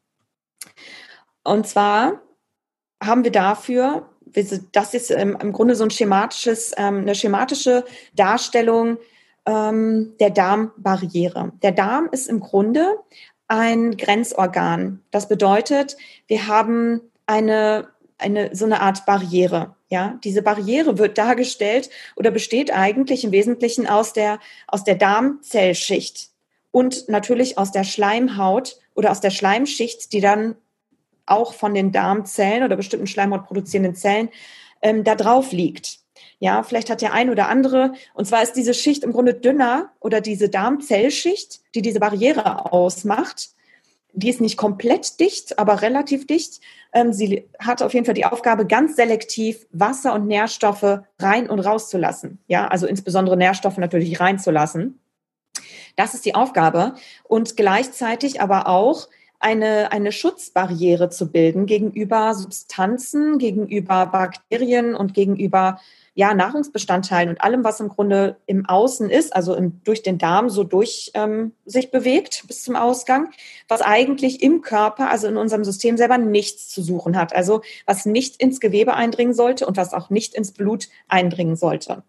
Und 1.45 1.67
zwar 1.67 2.23
haben 3.03 3.25
wir 3.25 3.33
dafür 3.33 4.09
das 4.73 4.95
ist 4.95 5.11
ähm, 5.11 5.37
im 5.41 5.53
Grunde 5.53 5.75
so 5.75 5.85
ein 5.85 5.91
schematisches, 5.91 6.73
ähm, 6.77 6.99
eine 6.99 7.15
schematische 7.15 7.85
Darstellung 8.15 8.99
ähm, 9.47 10.15
der 10.21 10.31
Darmbarriere. 10.31 11.53
Der 11.63 11.73
Darm 11.73 12.09
ist 12.13 12.29
im 12.29 12.41
Grunde 12.41 12.99
ein 13.49 13.97
Grenzorgan. 13.97 15.03
Das 15.11 15.29
bedeutet, 15.29 15.97
wir 16.27 16.47
haben 16.47 17.01
eine, 17.27 17.89
eine, 18.19 18.55
so 18.55 18.65
eine 18.65 18.81
Art 18.81 19.05
Barriere. 19.05 19.75
Ja, 19.89 20.19
diese 20.25 20.43
Barriere 20.43 20.97
wird 20.97 21.19
dargestellt 21.19 21.91
oder 22.17 22.31
besteht 22.31 22.73
eigentlich 22.73 23.25
im 23.25 23.33
Wesentlichen 23.33 23.87
aus 23.87 24.15
der, 24.15 24.39
aus 24.67 24.85
der 24.85 24.95
Darmzellschicht 24.95 26.31
und 26.71 27.11
natürlich 27.11 27.59
aus 27.59 27.73
der 27.73 27.85
Schleimhaut 27.85 28.79
oder 28.95 29.11
aus 29.11 29.21
der 29.21 29.31
Schleimschicht, 29.31 30.13
die 30.15 30.21
dann 30.21 30.57
auch 31.27 31.55
von 31.55 31.75
den 31.75 31.93
Darmzellen 31.93 32.65
oder 32.65 32.77
bestimmten 32.77 33.07
Schleimhaut 33.07 33.47
produzierenden 33.47 33.95
Zellen 33.95 34.29
ähm, 34.81 35.05
da 35.05 35.15
drauf 35.15 35.53
liegt. 35.53 35.99
Ja, 36.39 36.63
vielleicht 36.63 36.91
hat 36.91 37.03
der 37.03 37.13
ein 37.13 37.31
oder 37.31 37.49
andere, 37.49 37.93
und 38.15 38.27
zwar 38.27 38.43
ist 38.43 38.55
diese 38.55 38.75
Schicht 38.75 39.05
im 39.05 39.13
Grunde 39.13 39.35
dünner 39.35 39.93
oder 40.01 40.21
diese 40.21 40.49
Darmzellschicht, 40.49 41.61
die 41.75 41.83
diese 41.83 42.01
Barriere 42.01 42.73
ausmacht, 42.73 43.51
die 44.13 44.29
ist 44.29 44.41
nicht 44.41 44.57
komplett 44.57 45.21
dicht, 45.21 45.59
aber 45.59 45.83
relativ 45.83 46.27
dicht. 46.27 46.61
Ähm, 46.93 47.13
sie 47.13 47.49
hat 47.59 47.83
auf 47.83 47.95
jeden 47.95 48.05
Fall 48.05 48.15
die 48.15 48.27
Aufgabe, 48.27 48.67
ganz 48.67 48.97
selektiv 48.97 49.67
Wasser 49.71 50.15
und 50.15 50.27
Nährstoffe 50.27 51.01
rein 51.19 51.49
und 51.49 51.61
rauszulassen. 51.61 52.39
Ja, 52.47 52.69
also 52.69 52.87
insbesondere 52.87 53.37
Nährstoffe 53.37 53.79
natürlich 53.79 54.21
reinzulassen. 54.21 55.01
Das 55.97 56.15
ist 56.15 56.25
die 56.25 56.35
Aufgabe. 56.35 56.95
Und 57.25 57.57
gleichzeitig 57.57 58.41
aber 58.41 58.67
auch 58.67 59.09
eine, 59.43 59.93
eine 59.93 60.13
Schutzbarriere 60.13 61.11
zu 61.11 61.31
bilden 61.31 61.67
gegenüber 61.67 62.35
Substanzen, 62.35 63.39
gegenüber 63.39 64.07
Bakterien 64.07 64.95
und 64.95 65.15
gegenüber 65.15 65.81
ja, 66.15 66.35
Nahrungsbestandteilen 66.35 67.31
und 67.31 67.41
allem, 67.41 67.65
was 67.65 67.81
im 67.81 67.89
Grunde 67.89 68.37
im 68.47 68.67
Außen 68.67 69.09
ist, 69.09 69.35
also 69.35 69.55
im, 69.55 69.81
durch 69.83 70.03
den 70.03 70.19
Darm 70.19 70.51
so 70.51 70.63
durch 70.63 71.11
ähm, 71.15 71.53
sich 71.65 71.91
bewegt 71.91 72.45
bis 72.47 72.63
zum 72.63 72.77
Ausgang, 72.77 73.31
was 73.67 73.81
eigentlich 73.81 74.43
im 74.43 74.61
Körper, 74.61 75.11
also 75.11 75.27
in 75.27 75.39
unserem 75.39 75.65
System 75.65 75.97
selber 75.97 76.19
nichts 76.19 76.69
zu 76.69 76.83
suchen 76.83 77.17
hat. 77.17 77.35
Also 77.35 77.63
was 77.87 78.05
nicht 78.05 78.37
ins 78.43 78.61
Gewebe 78.61 78.95
eindringen 78.95 79.33
sollte 79.33 79.67
und 79.67 79.79
was 79.79 79.95
auch 79.95 80.11
nicht 80.11 80.35
ins 80.35 80.53
Blut 80.53 80.89
eindringen 81.09 81.57
sollte. 81.57 82.03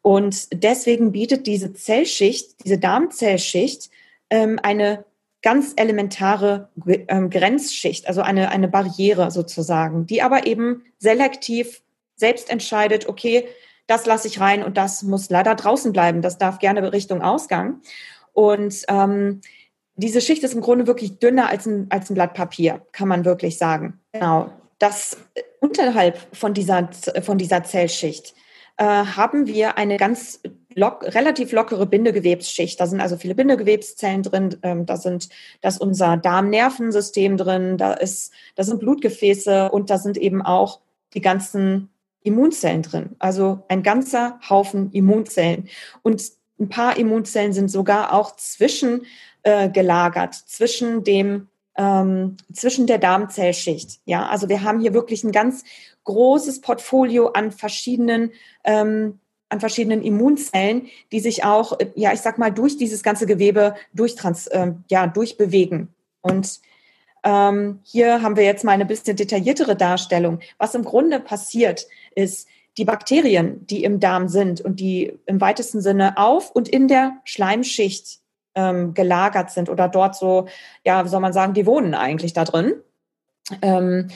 Und 0.00 0.62
deswegen 0.62 1.12
bietet 1.12 1.46
diese 1.46 1.74
Zellschicht, 1.74 2.64
diese 2.64 2.78
Darmzellschicht, 2.78 3.90
ähm, 4.30 4.58
eine 4.62 5.04
ganz 5.46 5.74
elementare 5.76 6.70
ähm, 7.06 7.30
Grenzschicht, 7.30 8.08
also 8.08 8.20
eine, 8.20 8.50
eine 8.50 8.66
Barriere 8.66 9.30
sozusagen, 9.30 10.04
die 10.04 10.20
aber 10.20 10.44
eben 10.44 10.82
selektiv 10.98 11.82
selbst 12.16 12.50
entscheidet, 12.50 13.08
okay, 13.08 13.46
das 13.86 14.06
lasse 14.06 14.26
ich 14.26 14.40
rein 14.40 14.64
und 14.64 14.76
das 14.76 15.04
muss 15.04 15.30
leider 15.30 15.54
draußen 15.54 15.92
bleiben. 15.92 16.20
Das 16.20 16.38
darf 16.38 16.58
gerne 16.58 16.92
Richtung 16.92 17.22
Ausgang. 17.22 17.80
Und 18.32 18.82
ähm, 18.88 19.40
diese 19.94 20.20
Schicht 20.20 20.42
ist 20.42 20.54
im 20.54 20.62
Grunde 20.62 20.88
wirklich 20.88 21.20
dünner 21.20 21.48
als 21.48 21.64
ein, 21.64 21.86
als 21.90 22.10
ein 22.10 22.14
Blatt 22.14 22.34
Papier, 22.34 22.84
kann 22.90 23.06
man 23.06 23.24
wirklich 23.24 23.56
sagen. 23.56 24.00
Genau. 24.10 24.50
Das 24.80 25.16
äh, 25.34 25.42
unterhalb 25.60 26.18
von 26.32 26.54
dieser, 26.54 26.90
von 27.22 27.38
dieser 27.38 27.62
Zellschicht 27.62 28.34
äh, 28.78 28.84
haben 28.84 29.46
wir 29.46 29.78
eine 29.78 29.96
ganz 29.96 30.40
lock, 30.76 31.02
relativ 31.14 31.50
lockere 31.52 31.86
Bindegewebsschicht. 31.86 32.78
Da 32.78 32.86
sind 32.86 33.00
also 33.00 33.16
viele 33.16 33.34
Bindegewebszellen 33.34 34.22
drin, 34.22 34.56
ähm, 34.62 34.86
da 34.86 34.96
sind 34.96 35.30
da 35.62 35.70
ist 35.70 35.80
unser 35.80 36.16
Darmnervensystem 36.16 37.36
drin, 37.36 37.78
da 37.78 37.94
ist 37.94 38.32
da 38.54 38.62
sind 38.62 38.78
Blutgefäße 38.78 39.70
und 39.70 39.90
da 39.90 39.98
sind 39.98 40.18
eben 40.18 40.42
auch 40.42 40.80
die 41.14 41.20
ganzen 41.20 41.88
Immunzellen 42.22 42.82
drin. 42.82 43.16
Also 43.18 43.64
ein 43.68 43.82
ganzer 43.82 44.38
Haufen 44.48 44.92
Immunzellen 44.92 45.68
und 46.02 46.22
ein 46.60 46.68
paar 46.68 46.96
Immunzellen 46.96 47.52
sind 47.52 47.70
sogar 47.70 48.12
auch 48.12 48.36
zwischen 48.36 49.06
äh, 49.42 49.70
gelagert 49.70 50.34
zwischen 50.34 51.04
dem 51.04 51.48
ähm, 51.78 52.36
zwischen 52.52 52.86
der 52.86 52.98
Darmzellschicht. 52.98 54.00
Ja, 54.04 54.28
also 54.28 54.48
wir 54.48 54.62
haben 54.62 54.80
hier 54.80 54.94
wirklich 54.94 55.24
ein 55.24 55.32
ganz 55.32 55.64
großes 56.04 56.60
Portfolio 56.60 57.28
an 57.28 57.50
verschiedenen 57.50 58.32
ähm, 58.64 59.20
an 59.48 59.60
verschiedenen 59.60 60.02
Immunzellen, 60.02 60.88
die 61.12 61.20
sich 61.20 61.44
auch, 61.44 61.78
äh, 61.78 61.90
ja, 61.94 62.12
ich 62.12 62.20
sag 62.20 62.38
mal, 62.38 62.50
durch 62.50 62.76
dieses 62.76 63.02
ganze 63.02 63.26
Gewebe 63.26 63.74
durchtrans, 63.92 64.46
äh, 64.48 64.72
ja, 64.90 65.06
durchbewegen. 65.06 65.88
Und 66.20 66.60
ähm, 67.22 67.80
hier 67.84 68.22
haben 68.22 68.36
wir 68.36 68.44
jetzt 68.44 68.64
mal 68.64 68.72
eine 68.72 68.86
bisschen 68.86 69.16
detailliertere 69.16 69.76
Darstellung. 69.76 70.40
Was 70.58 70.74
im 70.74 70.84
Grunde 70.84 71.20
passiert, 71.20 71.86
ist, 72.14 72.48
die 72.78 72.84
Bakterien, 72.84 73.66
die 73.66 73.84
im 73.84 74.00
Darm 74.00 74.28
sind 74.28 74.60
und 74.60 74.80
die 74.80 75.18
im 75.24 75.40
weitesten 75.40 75.80
Sinne 75.80 76.18
auf 76.18 76.50
und 76.50 76.68
in 76.68 76.88
der 76.88 77.16
Schleimschicht 77.24 78.20
ähm, 78.54 78.94
gelagert 78.94 79.50
sind 79.50 79.68
oder 79.68 79.88
dort 79.88 80.14
so, 80.14 80.46
ja, 80.84 81.04
wie 81.04 81.08
soll 81.08 81.20
man 81.20 81.32
sagen, 81.32 81.54
die 81.54 81.66
wohnen 81.66 81.94
eigentlich 81.94 82.32
da 82.32 82.44
drin. 82.44 82.74
Ähm, 83.62 84.08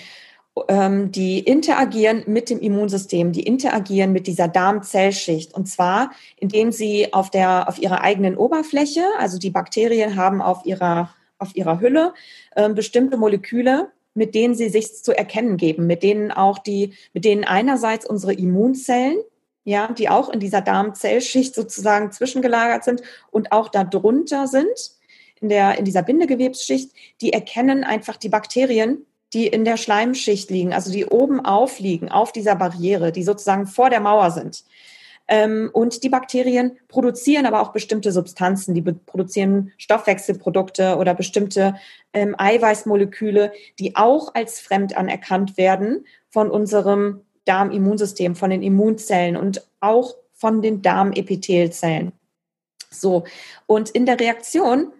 ähm, 0.68 1.12
die 1.12 1.40
interagieren 1.40 2.24
mit 2.26 2.50
dem 2.50 2.60
Immunsystem, 2.60 3.32
die 3.32 3.42
interagieren 3.42 4.12
mit 4.12 4.26
dieser 4.26 4.48
Darmzellschicht. 4.48 5.54
Und 5.54 5.66
zwar, 5.66 6.10
indem 6.36 6.72
sie 6.72 7.12
auf, 7.12 7.30
der, 7.30 7.68
auf 7.68 7.78
ihrer 7.80 8.00
eigenen 8.02 8.36
Oberfläche, 8.36 9.04
also 9.18 9.38
die 9.38 9.50
Bakterien 9.50 10.16
haben 10.16 10.40
auf 10.42 10.64
ihrer, 10.64 11.10
auf 11.38 11.54
ihrer 11.56 11.80
Hülle 11.80 12.14
äh, 12.54 12.68
bestimmte 12.68 13.16
Moleküle, 13.16 13.90
mit 14.14 14.34
denen 14.34 14.54
sie 14.54 14.68
sich 14.68 15.02
zu 15.02 15.16
erkennen 15.16 15.56
geben, 15.56 15.86
mit 15.86 16.02
denen 16.02 16.30
auch 16.30 16.58
die, 16.58 16.94
mit 17.12 17.24
denen 17.24 17.44
einerseits 17.44 18.06
unsere 18.06 18.34
Immunzellen, 18.34 19.18
ja, 19.64 19.92
die 19.92 20.08
auch 20.08 20.30
in 20.30 20.40
dieser 20.40 20.60
Darmzellschicht 20.60 21.54
sozusagen 21.54 22.12
zwischengelagert 22.12 22.84
sind 22.84 23.02
und 23.30 23.52
auch 23.52 23.68
darunter 23.68 24.46
sind, 24.46 24.92
in 25.40 25.48
der, 25.48 25.78
in 25.78 25.84
dieser 25.84 26.02
Bindegewebsschicht, 26.02 26.92
die 27.20 27.32
erkennen 27.32 27.84
einfach 27.84 28.16
die 28.16 28.28
Bakterien 28.28 29.06
die 29.32 29.46
in 29.46 29.64
der 29.64 29.76
Schleimschicht 29.76 30.50
liegen, 30.50 30.72
also 30.72 30.90
die 30.90 31.06
oben 31.06 31.44
aufliegen, 31.44 32.10
auf 32.10 32.32
dieser 32.32 32.56
Barriere, 32.56 33.12
die 33.12 33.22
sozusagen 33.22 33.66
vor 33.66 33.90
der 33.90 34.00
Mauer 34.00 34.30
sind. 34.30 34.64
Ähm, 35.28 35.70
und 35.72 36.02
die 36.02 36.08
Bakterien 36.08 36.76
produzieren 36.88 37.46
aber 37.46 37.60
auch 37.60 37.72
bestimmte 37.72 38.10
Substanzen, 38.10 38.74
die 38.74 38.82
produzieren 38.82 39.72
Stoffwechselprodukte 39.78 40.96
oder 40.96 41.14
bestimmte 41.14 41.76
ähm, 42.12 42.34
Eiweißmoleküle, 42.36 43.52
die 43.78 43.94
auch 43.94 44.34
als 44.34 44.60
fremd 44.60 44.96
anerkannt 44.96 45.56
werden 45.56 46.04
von 46.30 46.50
unserem 46.50 47.20
Darmimmunsystem, 47.44 48.34
von 48.34 48.50
den 48.50 48.62
Immunzellen 48.62 49.36
und 49.36 49.64
auch 49.78 50.16
von 50.34 50.62
den 50.62 50.82
Darmepithelzellen. 50.82 52.12
So, 52.90 53.24
und 53.66 53.90
in 53.90 54.06
der 54.06 54.18
Reaktion 54.18 54.92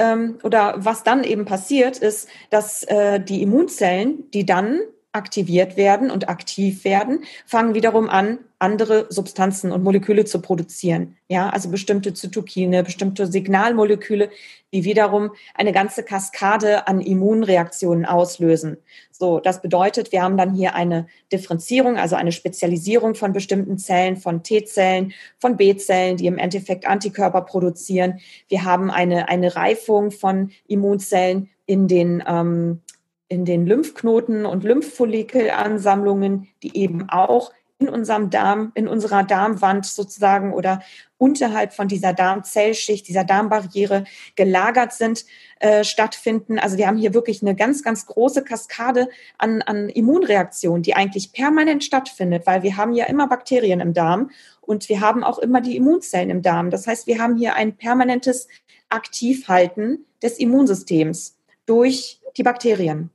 ähm, 0.00 0.38
oder 0.42 0.74
was 0.78 1.04
dann 1.04 1.22
eben 1.24 1.44
passiert, 1.44 1.98
ist, 1.98 2.28
dass 2.48 2.82
äh, 2.84 3.20
die 3.20 3.42
Immunzellen, 3.42 4.30
die 4.32 4.46
dann 4.46 4.80
aktiviert 5.12 5.76
werden 5.76 6.10
und 6.10 6.28
aktiv 6.28 6.84
werden, 6.84 7.24
fangen 7.46 7.74
wiederum 7.74 8.08
an, 8.08 8.38
andere 8.60 9.06
Substanzen 9.08 9.72
und 9.72 9.82
Moleküle 9.82 10.26
zu 10.26 10.40
produzieren. 10.40 11.16
Ja, 11.28 11.48
also 11.48 11.70
bestimmte 11.70 12.12
Zytokine, 12.12 12.84
bestimmte 12.84 13.26
Signalmoleküle, 13.26 14.28
die 14.72 14.84
wiederum 14.84 15.30
eine 15.54 15.72
ganze 15.72 16.02
Kaskade 16.02 16.86
an 16.86 17.00
Immunreaktionen 17.00 18.04
auslösen. 18.04 18.76
So, 19.10 19.40
das 19.40 19.62
bedeutet, 19.62 20.12
wir 20.12 20.22
haben 20.22 20.36
dann 20.36 20.52
hier 20.54 20.74
eine 20.74 21.06
Differenzierung, 21.32 21.96
also 21.96 22.16
eine 22.16 22.32
Spezialisierung 22.32 23.14
von 23.14 23.32
bestimmten 23.32 23.78
Zellen, 23.78 24.18
von 24.18 24.42
T-Zellen, 24.42 25.14
von 25.38 25.56
B-Zellen, 25.56 26.18
die 26.18 26.26
im 26.26 26.38
Endeffekt 26.38 26.86
Antikörper 26.86 27.40
produzieren. 27.40 28.20
Wir 28.48 28.64
haben 28.64 28.90
eine, 28.90 29.28
eine 29.28 29.56
Reifung 29.56 30.10
von 30.10 30.50
Immunzellen 30.68 31.48
in 31.64 31.88
den, 31.88 32.22
ähm, 32.26 32.82
in 33.28 33.46
den 33.46 33.66
Lymphknoten 33.66 34.44
und 34.44 34.64
Lymphfollikelansammlungen, 34.64 36.48
die 36.62 36.76
eben 36.76 37.08
auch 37.08 37.52
in 37.80 37.88
unserem 37.88 38.30
Darm, 38.30 38.72
in 38.74 38.86
unserer 38.86 39.24
Darmwand 39.24 39.86
sozusagen 39.86 40.52
oder 40.52 40.82
unterhalb 41.16 41.72
von 41.72 41.88
dieser 41.88 42.12
Darmzellschicht, 42.12 43.08
dieser 43.08 43.24
Darmbarriere 43.24 44.04
gelagert 44.36 44.92
sind, 44.92 45.24
äh, 45.60 45.82
stattfinden. 45.82 46.58
Also 46.58 46.76
wir 46.76 46.86
haben 46.86 46.98
hier 46.98 47.14
wirklich 47.14 47.42
eine 47.42 47.56
ganz, 47.56 47.82
ganz 47.82 48.06
große 48.06 48.44
Kaskade 48.44 49.08
an, 49.38 49.62
an 49.62 49.88
Immunreaktionen, 49.88 50.82
die 50.82 50.94
eigentlich 50.94 51.32
permanent 51.32 51.82
stattfindet, 51.82 52.46
weil 52.46 52.62
wir 52.62 52.76
haben 52.76 52.92
ja 52.92 53.06
immer 53.06 53.26
Bakterien 53.28 53.80
im 53.80 53.94
Darm 53.94 54.30
und 54.60 54.88
wir 54.90 55.00
haben 55.00 55.24
auch 55.24 55.38
immer 55.38 55.62
die 55.62 55.76
Immunzellen 55.76 56.30
im 56.30 56.42
Darm. 56.42 56.70
Das 56.70 56.86
heißt, 56.86 57.06
wir 57.06 57.18
haben 57.18 57.36
hier 57.36 57.54
ein 57.54 57.76
permanentes 57.76 58.46
Aktivhalten 58.90 60.04
des 60.22 60.38
Immunsystems 60.38 61.38
durch 61.64 62.20
die 62.36 62.42
Bakterien 62.42 63.10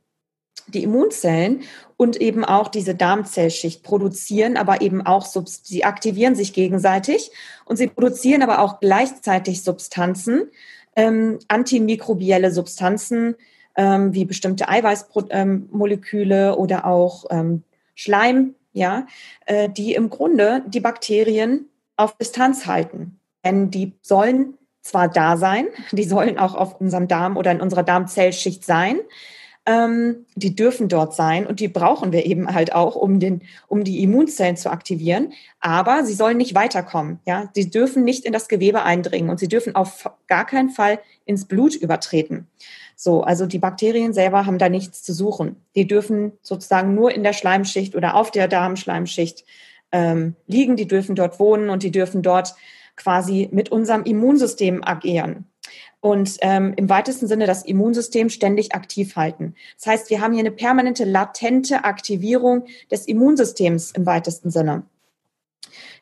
die 0.68 0.82
Immunzellen 0.82 1.62
und 1.96 2.20
eben 2.20 2.44
auch 2.44 2.68
diese 2.68 2.94
Darmzellschicht 2.94 3.82
produzieren, 3.82 4.56
aber 4.56 4.80
eben 4.80 5.04
auch, 5.06 5.26
sie 5.26 5.84
aktivieren 5.84 6.34
sich 6.34 6.52
gegenseitig 6.52 7.30
und 7.64 7.76
sie 7.76 7.86
produzieren 7.86 8.42
aber 8.42 8.60
auch 8.60 8.80
gleichzeitig 8.80 9.62
Substanzen, 9.62 10.50
ähm, 10.94 11.38
antimikrobielle 11.48 12.50
Substanzen, 12.50 13.36
ähm, 13.76 14.14
wie 14.14 14.24
bestimmte 14.24 14.68
Eiweißmoleküle 14.68 16.48
ähm, 16.48 16.54
oder 16.54 16.86
auch 16.86 17.26
ähm, 17.30 17.62
Schleim, 17.94 18.54
ja, 18.72 19.06
äh, 19.46 19.68
die 19.68 19.94
im 19.94 20.10
Grunde 20.10 20.62
die 20.66 20.80
Bakterien 20.80 21.68
auf 21.96 22.16
Distanz 22.16 22.66
halten. 22.66 23.18
Denn 23.44 23.70
die 23.70 23.92
sollen 24.02 24.54
zwar 24.82 25.08
da 25.08 25.36
sein, 25.36 25.66
die 25.92 26.04
sollen 26.04 26.38
auch 26.38 26.54
auf 26.54 26.80
unserem 26.80 27.08
Darm 27.08 27.36
oder 27.36 27.52
in 27.52 27.60
unserer 27.60 27.82
Darmzellschicht 27.82 28.64
sein, 28.64 28.98
ähm, 29.66 30.26
die 30.36 30.54
dürfen 30.54 30.88
dort 30.88 31.14
sein 31.14 31.44
und 31.44 31.58
die 31.58 31.66
brauchen 31.66 32.12
wir 32.12 32.24
eben 32.24 32.54
halt 32.54 32.72
auch, 32.72 32.94
um, 32.94 33.18
den, 33.18 33.42
um 33.66 33.82
die 33.82 34.02
Immunzellen 34.02 34.56
zu 34.56 34.70
aktivieren. 34.70 35.32
Aber 35.60 36.04
sie 36.04 36.14
sollen 36.14 36.36
nicht 36.36 36.54
weiterkommen. 36.54 37.18
Ja? 37.26 37.50
Sie 37.54 37.68
dürfen 37.68 38.04
nicht 38.04 38.24
in 38.24 38.32
das 38.32 38.48
Gewebe 38.48 38.84
eindringen 38.84 39.28
und 39.28 39.40
sie 39.40 39.48
dürfen 39.48 39.74
auf 39.74 40.08
gar 40.28 40.46
keinen 40.46 40.70
Fall 40.70 41.00
ins 41.24 41.46
Blut 41.46 41.74
übertreten. 41.74 42.46
So, 42.94 43.22
also 43.22 43.46
die 43.46 43.58
Bakterien 43.58 44.12
selber 44.12 44.46
haben 44.46 44.58
da 44.58 44.68
nichts 44.68 45.02
zu 45.02 45.12
suchen. 45.12 45.56
Die 45.74 45.86
dürfen 45.86 46.32
sozusagen 46.42 46.94
nur 46.94 47.12
in 47.12 47.24
der 47.24 47.32
Schleimschicht 47.32 47.96
oder 47.96 48.14
auf 48.14 48.30
der 48.30 48.46
Darmschleimschicht 48.46 49.44
ähm, 49.90 50.36
liegen. 50.46 50.76
Die 50.76 50.86
dürfen 50.86 51.16
dort 51.16 51.40
wohnen 51.40 51.70
und 51.70 51.82
die 51.82 51.90
dürfen 51.90 52.22
dort 52.22 52.54
quasi 52.94 53.48
mit 53.50 53.70
unserem 53.70 54.04
Immunsystem 54.04 54.82
agieren 54.82 55.44
und 56.06 56.36
ähm, 56.40 56.72
im 56.76 56.88
weitesten 56.88 57.26
Sinne 57.26 57.46
das 57.46 57.64
Immunsystem 57.64 58.30
ständig 58.30 58.76
aktiv 58.76 59.16
halten. 59.16 59.56
Das 59.76 59.86
heißt, 59.86 60.10
wir 60.10 60.20
haben 60.20 60.32
hier 60.34 60.40
eine 60.40 60.52
permanente 60.52 61.04
latente 61.04 61.82
Aktivierung 61.82 62.66
des 62.92 63.08
Immunsystems 63.08 63.90
im 63.90 64.06
weitesten 64.06 64.50
Sinne. 64.50 64.84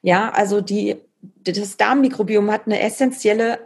Ja, 0.02 0.28
also 0.28 0.60
die, 0.60 0.96
das 1.22 1.78
Darmmikrobiom 1.78 2.50
hat 2.50 2.66
eine 2.66 2.80
essentielle 2.80 3.60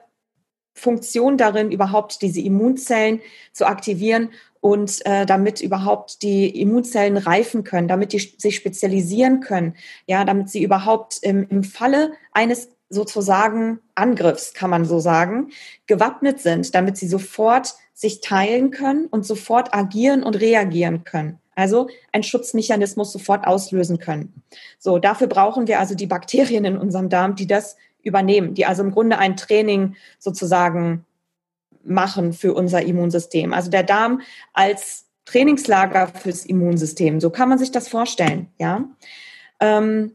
Funktion 0.74 1.38
darin, 1.38 1.72
überhaupt 1.72 2.22
diese 2.22 2.40
Immunzellen 2.40 3.20
zu 3.52 3.66
aktivieren 3.66 4.30
und 4.60 5.04
äh, 5.06 5.26
damit 5.26 5.60
überhaupt 5.60 6.22
die 6.22 6.60
Immunzellen 6.60 7.16
reifen 7.16 7.64
können, 7.64 7.88
damit 7.88 8.12
die 8.12 8.20
sich 8.20 8.54
spezialisieren 8.54 9.40
können, 9.40 9.74
ja, 10.06 10.24
damit 10.24 10.50
sie 10.50 10.62
überhaupt 10.62 11.18
im, 11.22 11.48
im 11.48 11.64
Falle 11.64 12.12
eines 12.30 12.68
sozusagen 12.90 13.80
Angriffs, 13.94 14.54
kann 14.54 14.70
man 14.70 14.84
so 14.84 14.98
sagen, 14.98 15.50
gewappnet 15.86 16.40
sind, 16.40 16.74
damit 16.74 16.96
sie 16.96 17.08
sofort 17.08 17.74
sich 17.92 18.20
teilen 18.20 18.70
können 18.70 19.06
und 19.06 19.26
sofort 19.26 19.74
agieren 19.74 20.22
und 20.22 20.36
reagieren 20.36 21.04
können. 21.04 21.38
Also 21.54 21.88
ein 22.12 22.22
Schutzmechanismus 22.22 23.12
sofort 23.12 23.46
auslösen 23.46 23.98
können. 23.98 24.42
So, 24.78 24.98
dafür 24.98 25.26
brauchen 25.26 25.66
wir 25.66 25.80
also 25.80 25.94
die 25.94 26.06
Bakterien 26.06 26.64
in 26.64 26.78
unserem 26.78 27.08
Darm, 27.08 27.34
die 27.34 27.48
das 27.48 27.76
übernehmen, 28.02 28.54
die 28.54 28.64
also 28.64 28.82
im 28.84 28.92
Grunde 28.92 29.18
ein 29.18 29.36
Training 29.36 29.96
sozusagen 30.18 31.04
machen 31.82 32.32
für 32.32 32.54
unser 32.54 32.82
Immunsystem. 32.82 33.52
Also 33.52 33.70
der 33.70 33.82
Darm 33.82 34.20
als 34.52 35.06
Trainingslager 35.24 36.08
fürs 36.08 36.46
Immunsystem. 36.46 37.20
So 37.20 37.30
kann 37.30 37.48
man 37.48 37.58
sich 37.58 37.72
das 37.72 37.88
vorstellen, 37.88 38.48
ja. 38.58 38.84
Ähm, 39.60 40.12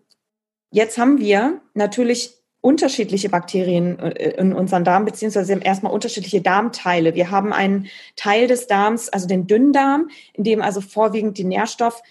jetzt 0.72 0.98
haben 0.98 1.20
wir 1.20 1.62
natürlich 1.74 2.43
unterschiedliche 2.64 3.28
Bakterien 3.28 4.00
äh, 4.00 4.32
in 4.32 4.54
unseren 4.54 4.86
Darm, 4.86 5.04
beziehungsweise 5.04 5.54
erstmal 5.60 5.92
unterschiedliche 5.92 6.42
Darmteile. 6.42 7.14
Wir 7.14 7.30
haben 7.30 7.52
einen 7.52 7.88
Teil 8.16 8.48
des 8.48 8.68
Darms, 8.68 9.10
also 9.10 9.28
den 9.28 9.48
Dünndarm, 9.48 10.10
in 10.34 10.46
dem 10.46 10.62
also 10.62 10.80
vorwiegend 10.80 11.38
die 11.38 11.44
Nährstoff, 11.44 12.02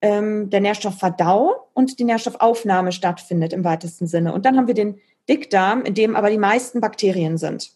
ähm, 0.00 0.50
der 0.50 0.60
Nährstoffverdauung 0.60 1.54
und 1.74 1.98
die 1.98 2.04
Nährstoffaufnahme 2.04 2.92
stattfindet 2.92 3.52
im 3.52 3.64
weitesten 3.64 4.06
Sinne. 4.06 4.32
Und 4.32 4.46
dann 4.46 4.56
haben 4.56 4.68
wir 4.68 4.74
den 4.74 5.00
Dickdarm, 5.28 5.82
in 5.82 5.94
dem 5.94 6.14
aber 6.14 6.30
die 6.30 6.38
meisten 6.38 6.80
Bakterien 6.80 7.36
sind. 7.36 7.72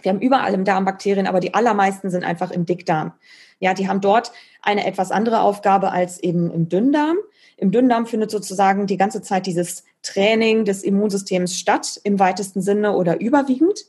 Wir 0.00 0.12
haben 0.12 0.20
überall 0.20 0.54
im 0.54 0.64
Darm 0.64 0.86
Bakterien, 0.86 1.26
aber 1.26 1.40
die 1.40 1.52
allermeisten 1.52 2.08
sind 2.10 2.24
einfach 2.24 2.52
im 2.52 2.64
Dickdarm. 2.64 3.12
Ja, 3.58 3.74
die 3.74 3.86
haben 3.86 4.00
dort 4.00 4.32
eine 4.62 4.86
etwas 4.86 5.10
andere 5.10 5.42
Aufgabe 5.42 5.92
als 5.92 6.22
eben 6.22 6.50
im 6.50 6.70
Dünndarm. 6.70 7.18
Im 7.58 7.70
Dünndarm 7.70 8.06
findet 8.06 8.30
sozusagen 8.30 8.86
die 8.86 8.96
ganze 8.96 9.20
Zeit 9.20 9.44
dieses 9.46 9.84
Training 10.04 10.64
des 10.64 10.84
Immunsystems 10.84 11.58
statt, 11.58 12.00
im 12.04 12.18
weitesten 12.20 12.62
Sinne 12.62 12.92
oder 12.96 13.20
überwiegend. 13.20 13.86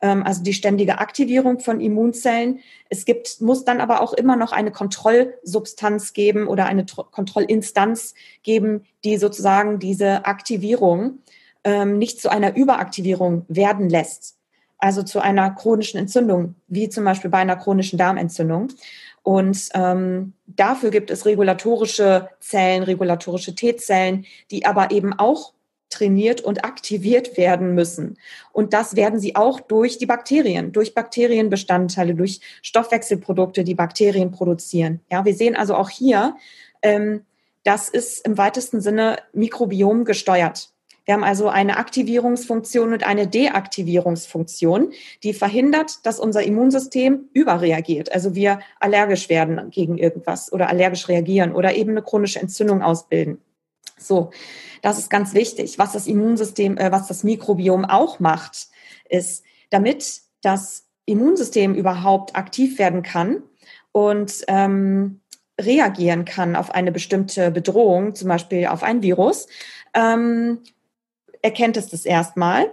Ähm, 0.00 0.22
also 0.22 0.42
die 0.42 0.52
ständige 0.52 0.98
Aktivierung 0.98 1.58
von 1.58 1.80
Immunzellen. 1.80 2.60
Es 2.88 3.04
gibt, 3.04 3.40
muss 3.40 3.64
dann 3.64 3.80
aber 3.80 4.00
auch 4.00 4.12
immer 4.12 4.36
noch 4.36 4.52
eine 4.52 4.70
Kontrollsubstanz 4.70 6.12
geben 6.12 6.46
oder 6.46 6.66
eine 6.66 6.86
Kontrollinstanz 6.86 8.14
geben, 8.42 8.84
die 9.04 9.16
sozusagen 9.16 9.78
diese 9.78 10.24
Aktivierung 10.26 11.18
ähm, 11.64 11.98
nicht 11.98 12.20
zu 12.20 12.30
einer 12.30 12.54
Überaktivierung 12.56 13.44
werden 13.48 13.88
lässt. 13.88 14.36
Also 14.78 15.02
zu 15.02 15.18
einer 15.18 15.50
chronischen 15.50 15.98
Entzündung, 15.98 16.54
wie 16.68 16.88
zum 16.88 17.04
Beispiel 17.04 17.30
bei 17.30 17.38
einer 17.38 17.56
chronischen 17.56 17.98
Darmentzündung. 17.98 18.68
Und 19.28 19.68
ähm, 19.74 20.32
dafür 20.46 20.88
gibt 20.88 21.10
es 21.10 21.26
regulatorische 21.26 22.30
Zellen, 22.40 22.82
regulatorische 22.82 23.54
T-Zellen, 23.54 24.24
die 24.50 24.64
aber 24.64 24.90
eben 24.90 25.12
auch 25.12 25.52
trainiert 25.90 26.40
und 26.40 26.64
aktiviert 26.64 27.36
werden 27.36 27.74
müssen. 27.74 28.16
Und 28.52 28.72
das 28.72 28.96
werden 28.96 29.20
sie 29.20 29.36
auch 29.36 29.60
durch 29.60 29.98
die 29.98 30.06
Bakterien, 30.06 30.72
durch 30.72 30.94
Bakterienbestandteile, 30.94 32.14
durch 32.14 32.40
Stoffwechselprodukte, 32.62 33.64
die 33.64 33.74
Bakterien 33.74 34.30
produzieren. 34.30 35.00
Ja, 35.12 35.26
wir 35.26 35.34
sehen 35.34 35.56
also 35.56 35.74
auch 35.74 35.90
hier, 35.90 36.34
ähm, 36.80 37.26
das 37.64 37.90
ist 37.90 38.24
im 38.26 38.38
weitesten 38.38 38.80
Sinne 38.80 39.18
Mikrobiom 39.34 40.06
gesteuert. 40.06 40.70
Wir 41.08 41.14
haben 41.14 41.24
also 41.24 41.48
eine 41.48 41.78
Aktivierungsfunktion 41.78 42.92
und 42.92 43.06
eine 43.06 43.26
Deaktivierungsfunktion, 43.26 44.92
die 45.22 45.32
verhindert, 45.32 46.04
dass 46.04 46.20
unser 46.20 46.42
Immunsystem 46.42 47.30
überreagiert. 47.32 48.12
Also 48.12 48.34
wir 48.34 48.60
allergisch 48.78 49.30
werden 49.30 49.70
gegen 49.70 49.96
irgendwas 49.96 50.52
oder 50.52 50.68
allergisch 50.68 51.08
reagieren 51.08 51.52
oder 51.52 51.74
eben 51.74 51.92
eine 51.92 52.02
chronische 52.02 52.40
Entzündung 52.40 52.82
ausbilden. 52.82 53.40
So, 53.96 54.32
das 54.82 54.98
ist 54.98 55.08
ganz 55.08 55.32
wichtig. 55.32 55.78
Was 55.78 55.92
das 55.92 56.06
Immunsystem, 56.06 56.76
äh, 56.76 56.92
was 56.92 57.08
das 57.08 57.24
Mikrobiom 57.24 57.86
auch 57.86 58.20
macht, 58.20 58.68
ist, 59.08 59.44
damit 59.70 60.20
das 60.42 60.88
Immunsystem 61.06 61.74
überhaupt 61.74 62.36
aktiv 62.36 62.78
werden 62.78 63.02
kann 63.02 63.42
und 63.92 64.44
ähm, 64.46 65.22
reagieren 65.58 66.26
kann 66.26 66.54
auf 66.54 66.70
eine 66.70 66.92
bestimmte 66.92 67.50
Bedrohung, 67.50 68.14
zum 68.14 68.28
Beispiel 68.28 68.66
auf 68.66 68.82
ein 68.82 69.00
Virus, 69.00 69.46
ähm, 69.94 70.58
erkennt 71.42 71.76
es 71.76 71.88
das 71.88 72.04
erstmal. 72.04 72.72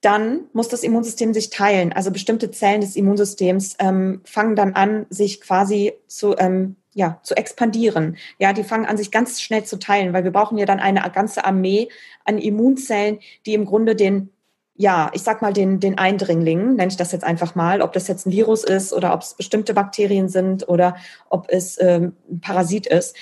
Dann 0.00 0.44
muss 0.52 0.68
das 0.68 0.82
Immunsystem 0.82 1.32
sich 1.32 1.50
teilen. 1.50 1.92
Also 1.92 2.10
bestimmte 2.10 2.50
Zellen 2.50 2.82
des 2.82 2.94
Immunsystems 2.94 3.76
ähm, 3.78 4.20
fangen 4.24 4.54
dann 4.54 4.74
an, 4.74 5.06
sich 5.08 5.40
quasi 5.40 5.94
zu, 6.08 6.36
ähm, 6.36 6.76
ja, 6.92 7.20
zu 7.22 7.34
expandieren. 7.36 8.16
Ja, 8.38 8.52
die 8.52 8.64
fangen 8.64 8.84
an, 8.84 8.98
sich 8.98 9.10
ganz 9.10 9.40
schnell 9.40 9.64
zu 9.64 9.78
teilen, 9.78 10.12
weil 10.12 10.24
wir 10.24 10.30
brauchen 10.30 10.58
ja 10.58 10.66
dann 10.66 10.80
eine 10.80 11.00
ganze 11.10 11.44
Armee 11.44 11.88
an 12.24 12.38
Immunzellen, 12.38 13.18
die 13.46 13.54
im 13.54 13.64
Grunde 13.64 13.96
den 13.96 14.30
ja, 14.76 15.10
ich 15.14 15.22
sag 15.22 15.40
mal 15.40 15.52
den, 15.52 15.78
den 15.78 15.98
Eindringlingen, 15.98 16.74
nenne 16.76 16.88
ich 16.88 16.96
das 16.96 17.12
jetzt 17.12 17.24
einfach 17.24 17.54
mal, 17.54 17.80
ob 17.80 17.92
das 17.92 18.08
jetzt 18.08 18.26
ein 18.26 18.32
Virus 18.32 18.64
ist 18.64 18.92
oder 18.92 19.14
ob 19.14 19.22
es 19.22 19.34
bestimmte 19.34 19.72
Bakterien 19.72 20.28
sind 20.28 20.68
oder 20.68 20.96
ob 21.30 21.46
es 21.48 21.80
ähm, 21.80 22.16
ein 22.28 22.40
Parasit 22.40 22.86
ist, 22.88 23.16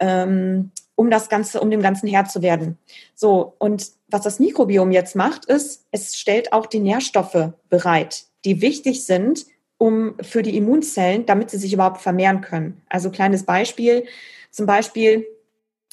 ähm, 0.00 0.70
um 0.96 1.10
das 1.10 1.30
Ganze, 1.30 1.60
um 1.60 1.70
dem 1.70 1.80
Ganzen 1.80 2.08
Herr 2.08 2.26
zu 2.26 2.42
werden. 2.42 2.76
So, 3.14 3.54
und 3.58 3.90
was 4.08 4.22
das 4.22 4.38
Mikrobiom 4.38 4.90
jetzt 4.90 5.16
macht, 5.16 5.44
ist, 5.44 5.86
es 5.90 6.16
stellt 6.16 6.52
auch 6.52 6.66
die 6.66 6.80
Nährstoffe 6.80 7.52
bereit, 7.68 8.24
die 8.44 8.60
wichtig 8.60 9.04
sind, 9.04 9.46
um 9.76 10.14
für 10.20 10.42
die 10.42 10.56
Immunzellen, 10.56 11.26
damit 11.26 11.50
sie 11.50 11.58
sich 11.58 11.72
überhaupt 11.72 12.00
vermehren 12.00 12.40
können. 12.40 12.82
Also 12.88 13.10
kleines 13.10 13.44
Beispiel, 13.44 14.06
zum 14.50 14.66
Beispiel 14.66 15.26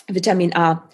Vitamin 0.07 0.55
A 0.55 0.89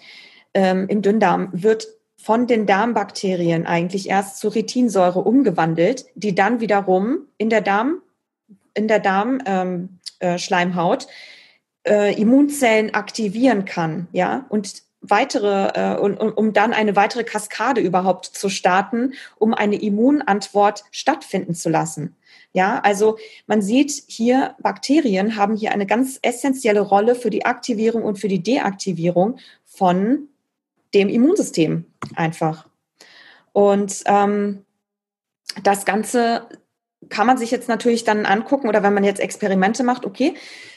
ähm, 0.54 0.86
im 0.88 1.00
Dünndarm 1.00 1.48
wird 1.52 1.86
von 2.16 2.46
den 2.46 2.66
Darmbakterien 2.66 3.66
eigentlich 3.66 4.08
erst 4.08 4.38
zu 4.38 4.48
Retinsäure 4.48 5.20
umgewandelt, 5.20 6.06
die 6.14 6.34
dann 6.34 6.60
wiederum 6.60 7.26
in 7.38 7.50
der 7.50 7.62
Darm, 7.62 8.02
in 8.74 8.88
der 8.88 9.00
Darm, 9.00 9.40
ähm, 9.46 9.98
Hautschleimhaut 10.22 11.08
äh, 11.86 12.14
Immunzellen 12.20 12.94
aktivieren 12.94 13.64
kann, 13.64 14.08
ja, 14.12 14.46
und 14.48 14.82
weitere, 15.02 15.72
äh, 15.74 15.98
und, 15.98 16.18
um 16.18 16.52
dann 16.52 16.72
eine 16.72 16.96
weitere 16.96 17.24
Kaskade 17.24 17.80
überhaupt 17.80 18.26
zu 18.26 18.48
starten, 18.48 19.12
um 19.36 19.52
eine 19.52 19.76
Immunantwort 19.76 20.84
stattfinden 20.90 21.54
zu 21.54 21.68
lassen. 21.68 22.16
Ja, 22.54 22.80
also 22.80 23.18
man 23.46 23.62
sieht 23.62 23.90
hier, 24.06 24.54
Bakterien 24.60 25.36
haben 25.36 25.56
hier 25.56 25.72
eine 25.72 25.86
ganz 25.86 26.18
essentielle 26.22 26.80
Rolle 26.80 27.14
für 27.14 27.30
die 27.30 27.44
Aktivierung 27.44 28.04
und 28.04 28.18
für 28.18 28.28
die 28.28 28.42
Deaktivierung 28.42 29.38
von 29.64 30.28
dem 30.94 31.08
Immunsystem 31.08 31.86
einfach. 32.14 32.68
Und 33.52 34.02
ähm, 34.06 34.64
das 35.62 35.84
Ganze 35.84 36.46
kann 37.08 37.26
man 37.26 37.38
sich 37.38 37.50
jetzt 37.50 37.68
natürlich 37.68 38.04
dann 38.04 38.26
angucken 38.26 38.68
oder 38.68 38.82
wenn 38.82 38.94
man 38.94 39.04
jetzt 39.04 39.20
Experimente 39.20 39.82
macht, 39.82 40.04
okay, 40.04 40.34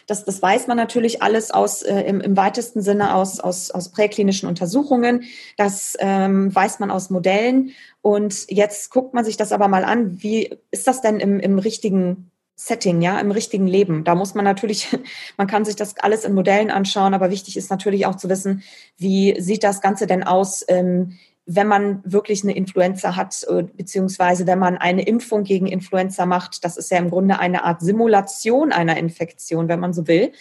das, 0.08 0.26
das 0.26 0.42
weiß 0.42 0.68
man 0.68 0.78
natürlich 0.78 1.22
alles 1.22 1.52
aus 1.52 1.82
äh, 1.82 2.02
im, 2.02 2.22
im 2.22 2.38
weitesten 2.38 2.82
Sinne 2.82 3.16
aus, 3.16 3.40
aus, 3.40 3.72
aus 3.72 3.90
präklinischen 3.90 4.48
Untersuchungen, 4.48 5.24
das 5.58 5.96
ähm, 6.00 6.54
weiß 6.54 6.80
man 6.80 6.92
aus 6.92 7.10
Modellen. 7.10 7.72
Und 8.02 8.50
jetzt 8.50 8.92
guckt 8.92 9.14
man 9.14 9.26
sich 9.26 9.38
das 9.38 9.52
aber 9.52 9.68
mal 9.68 9.84
an, 9.84 10.22
wie 10.22 10.58
ist 10.72 10.88
das 10.88 11.02
denn 11.02 11.20
im, 11.20 11.40
im 11.40 11.60
richtigen 11.60 12.32
Setting, 12.56 13.02
ja, 13.02 13.20
im 13.20 13.32
richtigen 13.32 13.68
Leben. 13.68 14.06
Da 14.06 14.16
muss 14.16 14.34
man 14.34 14.46
natürlich, 14.46 14.88
man 15.38 15.48
kann 15.48 15.66
sich 15.66 15.76
das 15.76 15.98
alles 15.98 16.24
in 16.24 16.34
Modellen 16.34 16.72
anschauen, 16.72 17.14
aber 17.14 17.30
wichtig 17.30 17.58
ist 17.58 17.70
natürlich 17.70 18.06
auch 18.06 18.16
zu 18.16 18.30
wissen, 18.30 18.64
wie 18.98 19.40
sieht 19.42 19.64
das 19.64 19.82
Ganze 19.82 20.08
denn 20.08 20.24
aus 20.24 20.64
ähm, 20.68 21.18
wenn 21.46 21.68
man 21.68 22.02
wirklich 22.04 22.44
eine 22.44 22.56
Influenza 22.56 23.16
hat, 23.16 23.46
äh, 23.50 23.64
beziehungsweise 23.64 24.48
wenn 24.48 24.60
man 24.60 24.78
eine 24.78 25.06
Impfung 25.06 25.44
gegen 25.44 25.68
Influenza 25.68 26.26
macht, 26.26 26.64
das 26.64 26.78
ist 26.78 26.90
ja 26.92 26.98
im 26.98 27.10
Grunde 27.10 27.40
eine 27.40 27.64
Art 27.64 27.82
Simulation 27.82 28.72
einer 28.72 28.98
Infektion, 28.98 29.68
wenn 29.68 29.80
man 29.80 29.94
so 29.94 30.08
will, 30.08 30.32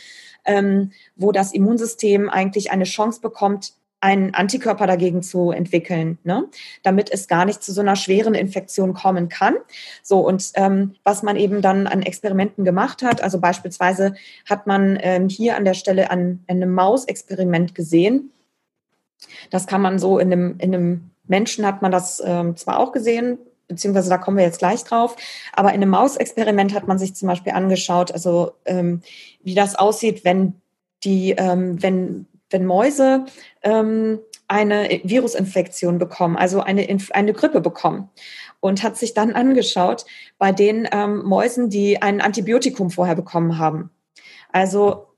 ähm, 0.45 0.93
wo 1.17 1.33
das 1.33 1.53
Immunsystem 1.53 2.31
eigentlich 2.31 2.71
eine 2.71 2.85
Chance 2.85 3.21
bekommt, 3.21 3.75
einen 4.05 4.35
Antikörper 4.35 4.87
dagegen 4.87 5.23
zu 5.23 5.51
entwickeln, 5.51 6.19
ne? 6.25 6.45
damit 6.83 7.11
es 7.11 7.27
gar 7.27 7.47
nicht 7.47 7.62
zu 7.62 7.73
so 7.73 7.81
einer 7.81 7.97
schweren 7.97 8.35
Infektion 8.35 8.93
kommen 8.93 9.31
kann. 9.31 9.55
So 10.03 10.21
und 10.21 10.51
ähm, 10.57 10.97
was 11.05 11.23
man 11.23 11.37
eben 11.37 11.62
dann 11.62 11.87
an 11.87 12.03
Experimenten 12.03 12.64
gemacht 12.67 13.03
hat, 13.03 13.23
also 13.23 13.40
beispielsweise 13.40 14.14
hat 14.47 14.67
man 14.67 14.99
ähm, 15.01 15.31
hier 15.31 15.57
an 15.57 15.64
der 15.64 15.73
Stelle 15.73 16.11
an, 16.11 16.45
an 16.49 16.57
einem 16.57 16.75
Mausexperiment 16.75 17.75
gesehen, 17.75 18.31
das 19.51 19.67
kann 19.67 19.81
man 19.81 19.99
so 19.99 20.19
in 20.19 20.33
einem, 20.33 20.57
in 20.59 20.75
einem 20.75 21.11
Menschen 21.27 21.67
hat 21.67 21.83
man 21.83 21.93
das 21.93 22.23
ähm, 22.25 22.57
zwar 22.57 22.79
auch 22.79 22.93
gesehen, 22.93 23.39
beziehungsweise 23.69 24.11
da 24.11 24.19
kommen 24.19 24.37
wir 24.37 24.45
jetzt 24.45 24.59
gleich 24.59 24.85
drauf, 24.85 25.17
aber 25.53 25.71
in 25.71 25.77
einem 25.77 25.91
Mausexperiment 25.91 26.75
hat 26.75 26.87
man 26.87 26.99
sich 26.99 27.15
zum 27.15 27.29
Beispiel 27.29 27.53
angeschaut, 27.53 28.13
also 28.13 28.53
ähm, 28.67 29.01
wie 29.43 29.55
das 29.55 29.75
aussieht, 29.75 30.25
wenn 30.25 30.55
die, 31.03 31.33
ähm, 31.33 31.83
wenn, 31.83 32.27
wenn 32.51 32.67
Mäuse 32.67 33.25
ähm, 33.63 34.19
eine 34.49 35.01
Virusinfektion 35.05 35.99
bekommen, 35.99 36.37
also 36.37 36.61
eine, 36.61 36.87
eine 37.11 37.33
Grippe 37.33 37.61
bekommen. 37.61 38.11
Und 38.61 38.83
hat 38.83 38.97
sich 38.97 39.13
dann 39.13 39.33
angeschaut 39.33 40.07
bei 40.39 40.51
den 40.51 40.89
ähm, 40.91 41.23
Mäusen, 41.25 41.69
die 41.69 42.01
ein 42.01 42.23
Antibiotikum 42.23 42.91
vorher 42.91 43.15
bekommen 43.15 43.59
haben. 43.59 43.91
Also 44.53 45.09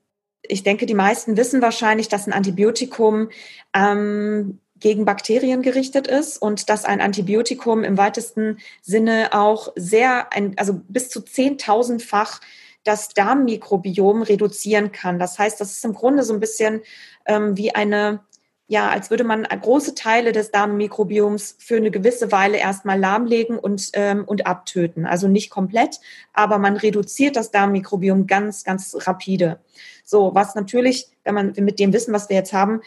ich 0.48 0.62
denke, 0.62 0.86
die 0.86 0.94
meisten 0.94 1.36
wissen 1.36 1.62
wahrscheinlich, 1.62 2.08
dass 2.08 2.26
ein 2.26 2.32
Antibiotikum 2.32 3.30
ähm, 3.74 4.60
gegen 4.78 5.04
Bakterien 5.04 5.62
gerichtet 5.62 6.06
ist 6.06 6.38
und 6.38 6.68
dass 6.68 6.84
ein 6.84 7.00
Antibiotikum 7.00 7.82
im 7.82 7.96
weitesten 7.96 8.58
Sinne 8.82 9.30
auch 9.32 9.72
sehr, 9.76 10.32
ein, 10.32 10.54
also 10.56 10.80
bis 10.88 11.08
zu 11.08 11.20
10.000-fach 11.20 12.40
das 12.84 13.08
Darmmikrobiom 13.08 14.22
reduzieren 14.22 14.92
kann. 14.92 15.18
Das 15.18 15.38
heißt, 15.38 15.60
das 15.60 15.72
ist 15.72 15.84
im 15.84 15.94
Grunde 15.94 16.22
so 16.22 16.32
ein 16.32 16.40
bisschen 16.40 16.82
ähm, 17.26 17.56
wie 17.56 17.74
eine, 17.74 18.20
ja, 18.68 18.88
als 18.90 19.10
würde 19.10 19.22
man 19.22 19.44
große 19.44 19.94
Teile 19.94 20.32
des 20.32 20.50
Darmmikrobioms 20.50 21.56
für 21.58 21.76
eine 21.76 21.90
gewisse 21.90 22.32
Weile 22.32 22.58
erstmal 22.58 22.98
lahmlegen 22.98 23.58
und, 23.58 23.90
ähm, 23.92 24.24
und 24.24 24.46
abtöten. 24.46 25.06
Also 25.06 25.28
nicht 25.28 25.50
komplett, 25.50 26.00
aber 26.32 26.58
man 26.58 26.76
reduziert 26.76 27.36
das 27.36 27.52
Darmmikrobiom 27.52 28.26
ganz, 28.26 28.64
ganz 28.64 28.96
rapide. 29.06 29.60
So, 30.04 30.34
was 30.34 30.54
natürlich, 30.54 31.08
wenn 31.22 31.34
man 31.34 31.52
mit 31.58 31.78
dem 31.78 31.92
Wissen, 31.92 32.12
was 32.12 32.28
wir 32.28 32.36
jetzt 32.36 32.52
haben, 32.52 32.80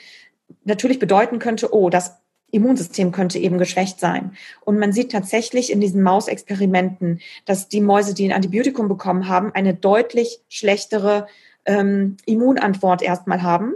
natürlich 0.65 0.99
bedeuten 0.99 1.39
könnte, 1.39 1.73
oh, 1.73 1.89
das 1.89 2.17
Immunsystem 2.51 3.11
könnte 3.11 3.39
eben 3.39 3.57
geschwächt 3.57 3.99
sein. 3.99 4.33
Und 4.61 4.79
man 4.79 4.91
sieht 4.91 5.11
tatsächlich 5.11 5.71
in 5.71 5.79
diesen 5.79 6.01
Mausexperimenten, 6.01 7.21
dass 7.45 7.69
die 7.69 7.81
Mäuse, 7.81 8.13
die 8.13 8.25
ein 8.25 8.35
Antibiotikum 8.35 8.87
bekommen 8.87 9.27
haben, 9.27 9.51
eine 9.53 9.75
deutlich 9.75 10.41
schlechtere 10.49 11.27
ähm, 11.65 12.17
Immunantwort 12.25 13.01
erstmal 13.01 13.43
haben. 13.43 13.75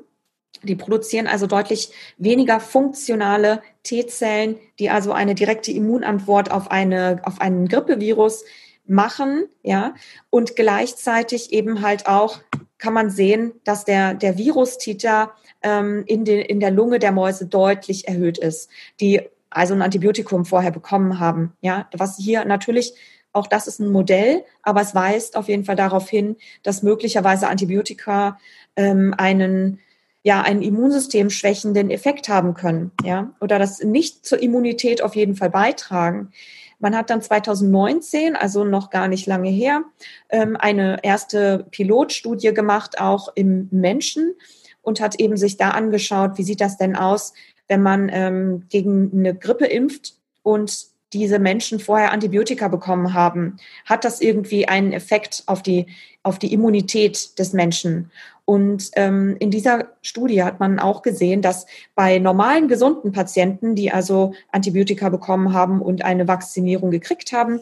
Die 0.64 0.76
produzieren 0.76 1.28
also 1.28 1.48
deutlich 1.48 1.92
weniger 2.18 2.60
funktionale 2.60 3.62
T-Zellen, 3.84 4.58
die 4.80 4.90
also 4.90 5.12
eine 5.12 5.36
direkte 5.36 5.72
Immunantwort 5.72 6.52
auf, 6.52 6.72
eine, 6.72 7.22
auf 7.24 7.42
einen 7.42 7.68
Grippevirus 7.68 8.44
machen, 8.86 9.46
ja, 9.62 9.94
und 10.30 10.56
gleichzeitig 10.56 11.54
eben 11.54 11.82
halt 11.82 12.08
auch 12.08 12.40
kann 12.78 12.94
man 12.94 13.10
sehen, 13.10 13.54
dass 13.64 13.86
der, 13.86 14.14
der 14.14 14.38
Virustiter 14.38 15.32
ähm, 15.62 16.04
in, 16.06 16.26
den, 16.26 16.42
in 16.42 16.60
der 16.60 16.72
Lunge 16.72 17.00
der 17.00 17.14
Mäuse 17.14 17.46
deutlich 17.46 18.10
erhöht 18.10 18.38
ist, 18.38 18.70
die 19.00 19.22
also 19.50 19.74
ein 19.74 19.82
Antibiotikum 19.82 20.44
vorher 20.44 20.72
bekommen 20.72 21.20
haben. 21.20 21.54
Ja, 21.62 21.88
was 21.94 22.18
hier 22.18 22.44
natürlich 22.44 22.94
auch 23.32 23.48
das 23.48 23.68
ist 23.68 23.80
ein 23.80 23.92
Modell, 23.92 24.44
aber 24.62 24.82
es 24.82 24.94
weist 24.94 25.36
auf 25.36 25.48
jeden 25.48 25.66
Fall 25.66 25.76
darauf 25.76 26.08
hin, 26.08 26.36
dass 26.62 26.84
möglicherweise 26.84 27.48
Antibiotika 27.48 28.38
ähm, 28.76 29.14
einen 29.18 29.80
ja 30.24 30.42
einen 30.42 30.62
Immunsystem 30.62 31.30
schwächenden 31.30 31.92
Effekt 31.92 32.30
haben 32.30 32.54
können, 32.54 32.92
ja, 33.04 33.34
oder 33.40 33.60
das 33.60 33.84
nicht 33.84 34.26
zur 34.26 34.42
Immunität 34.42 35.02
auf 35.02 35.16
jeden 35.16 35.36
Fall 35.36 35.50
beitragen. 35.50 36.32
Man 36.80 36.96
hat 36.96 37.10
dann 37.10 37.22
2019, 37.22 38.36
also 38.36 38.64
noch 38.64 38.90
gar 38.90 39.08
nicht 39.08 39.26
lange 39.28 39.50
her, 39.50 39.84
ähm, 40.30 40.58
eine 40.58 40.98
erste 41.04 41.66
Pilotstudie 41.72 42.54
gemacht, 42.54 43.00
auch 43.00 43.30
im 43.36 43.68
Menschen 43.72 44.34
und 44.82 45.00
hat 45.00 45.16
eben 45.20 45.38
sich 45.38 45.58
da 45.58 45.70
angeschaut, 45.70 46.38
wie 46.38 46.44
sieht 46.44 46.62
das 46.62 46.78
denn 46.78 46.96
aus, 46.96 47.34
wenn 47.68 47.82
man 47.82 48.10
ähm, 48.12 48.66
gegen 48.70 49.12
eine 49.14 49.36
Grippe 49.36 49.66
impft 49.66 50.16
und 50.42 50.94
diese 51.14 51.40
Menschen 51.40 51.80
vorher 51.80 52.12
Antibiotika 52.12 52.68
bekommen 52.68 53.14
haben, 53.14 53.58
hat 53.86 54.04
das 54.04 54.20
irgendwie 54.20 54.68
einen 54.68 54.92
Effekt 54.92 55.44
auf 55.46 55.62
die, 55.62 55.86
auf 56.24 56.40
die 56.40 56.52
Immunität 56.52 57.38
des 57.40 57.54
Menschen. 57.54 58.12
Und 58.46 58.92
ähm, 58.96 59.38
in 59.40 59.52
dieser 59.52 59.88
Studie 60.02 60.44
hat 60.44 60.60
man 60.60 60.80
auch 60.80 61.02
gesehen, 61.02 61.42
dass 61.42 61.66
bei 61.96 62.20
normalen 62.20 62.68
gesunden 62.68 63.14
Patienten, 63.14 63.76
die 63.76 63.92
also 63.92 64.34
Antibiotika 64.52 65.10
bekommen 65.10 65.54
haben 65.54 65.82
und 65.82 66.04
eine 66.04 66.28
Vakzinierung 66.28 66.92
gekriegt 66.92 67.32
haben, 67.32 67.62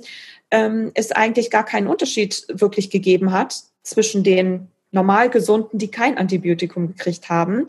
ähm, 0.50 0.92
es 0.96 1.12
eigentlich 1.12 1.52
gar 1.52 1.66
keinen 1.66 1.88
Unterschied 1.88 2.46
wirklich 2.50 2.90
gegeben 2.90 3.32
hat 3.32 3.56
zwischen 3.84 4.24
den 4.24 4.68
normal 4.92 5.30
gesunden, 5.30 5.78
die 5.78 5.90
kein 5.90 6.18
Antibiotikum 6.18 6.88
gekriegt 6.88 7.30
haben. 7.30 7.68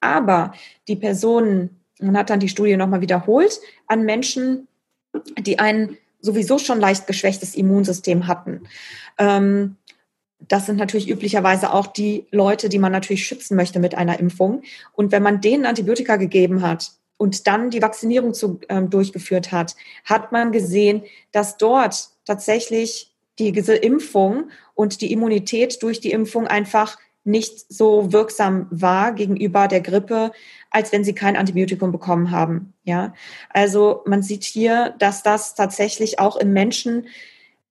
Aber 0.00 0.52
die 0.86 0.96
Personen, 0.96 1.80
man 1.98 2.16
hat 2.16 2.30
dann 2.30 2.40
die 2.40 2.48
Studie 2.48 2.76
nochmal 2.76 3.00
wiederholt, 3.00 3.60
an 3.86 4.04
Menschen, 4.04 4.68
die 5.38 5.58
ein 5.58 5.96
sowieso 6.20 6.58
schon 6.58 6.80
leicht 6.80 7.06
geschwächtes 7.06 7.54
Immunsystem 7.54 8.26
hatten. 8.26 8.62
Ähm, 9.18 9.76
das 10.48 10.66
sind 10.66 10.76
natürlich 10.76 11.08
üblicherweise 11.08 11.72
auch 11.72 11.86
die 11.86 12.26
Leute, 12.30 12.68
die 12.68 12.78
man 12.78 12.92
natürlich 12.92 13.24
schützen 13.24 13.56
möchte 13.56 13.78
mit 13.78 13.94
einer 13.94 14.18
Impfung. 14.18 14.62
Und 14.92 15.12
wenn 15.12 15.22
man 15.22 15.40
denen 15.40 15.66
Antibiotika 15.66 16.16
gegeben 16.16 16.62
hat 16.62 16.92
und 17.16 17.46
dann 17.46 17.70
die 17.70 17.82
Vaccinierung 17.82 18.34
zu, 18.34 18.60
ähm, 18.68 18.90
durchgeführt 18.90 19.52
hat, 19.52 19.76
hat 20.04 20.32
man 20.32 20.52
gesehen, 20.52 21.02
dass 21.32 21.56
dort 21.56 22.08
tatsächlich 22.24 23.12
die, 23.38 23.48
Impfung 23.48 24.50
und 24.74 25.00
die 25.00 25.12
Immunität 25.12 25.82
durch 25.82 26.00
die 26.00 26.12
Impfung 26.12 26.46
einfach 26.46 26.98
nicht 27.24 27.72
so 27.72 28.12
wirksam 28.12 28.66
war 28.70 29.12
gegenüber 29.12 29.68
der 29.68 29.80
Grippe, 29.80 30.32
als 30.70 30.92
wenn 30.92 31.04
sie 31.04 31.14
kein 31.14 31.36
Antibiotikum 31.36 31.92
bekommen 31.92 32.30
haben. 32.30 32.72
Ja, 32.84 33.14
also 33.50 34.02
man 34.06 34.22
sieht 34.22 34.44
hier, 34.44 34.94
dass 34.98 35.22
das 35.22 35.54
tatsächlich 35.54 36.18
auch 36.18 36.36
in 36.36 36.52
Menschen 36.52 37.06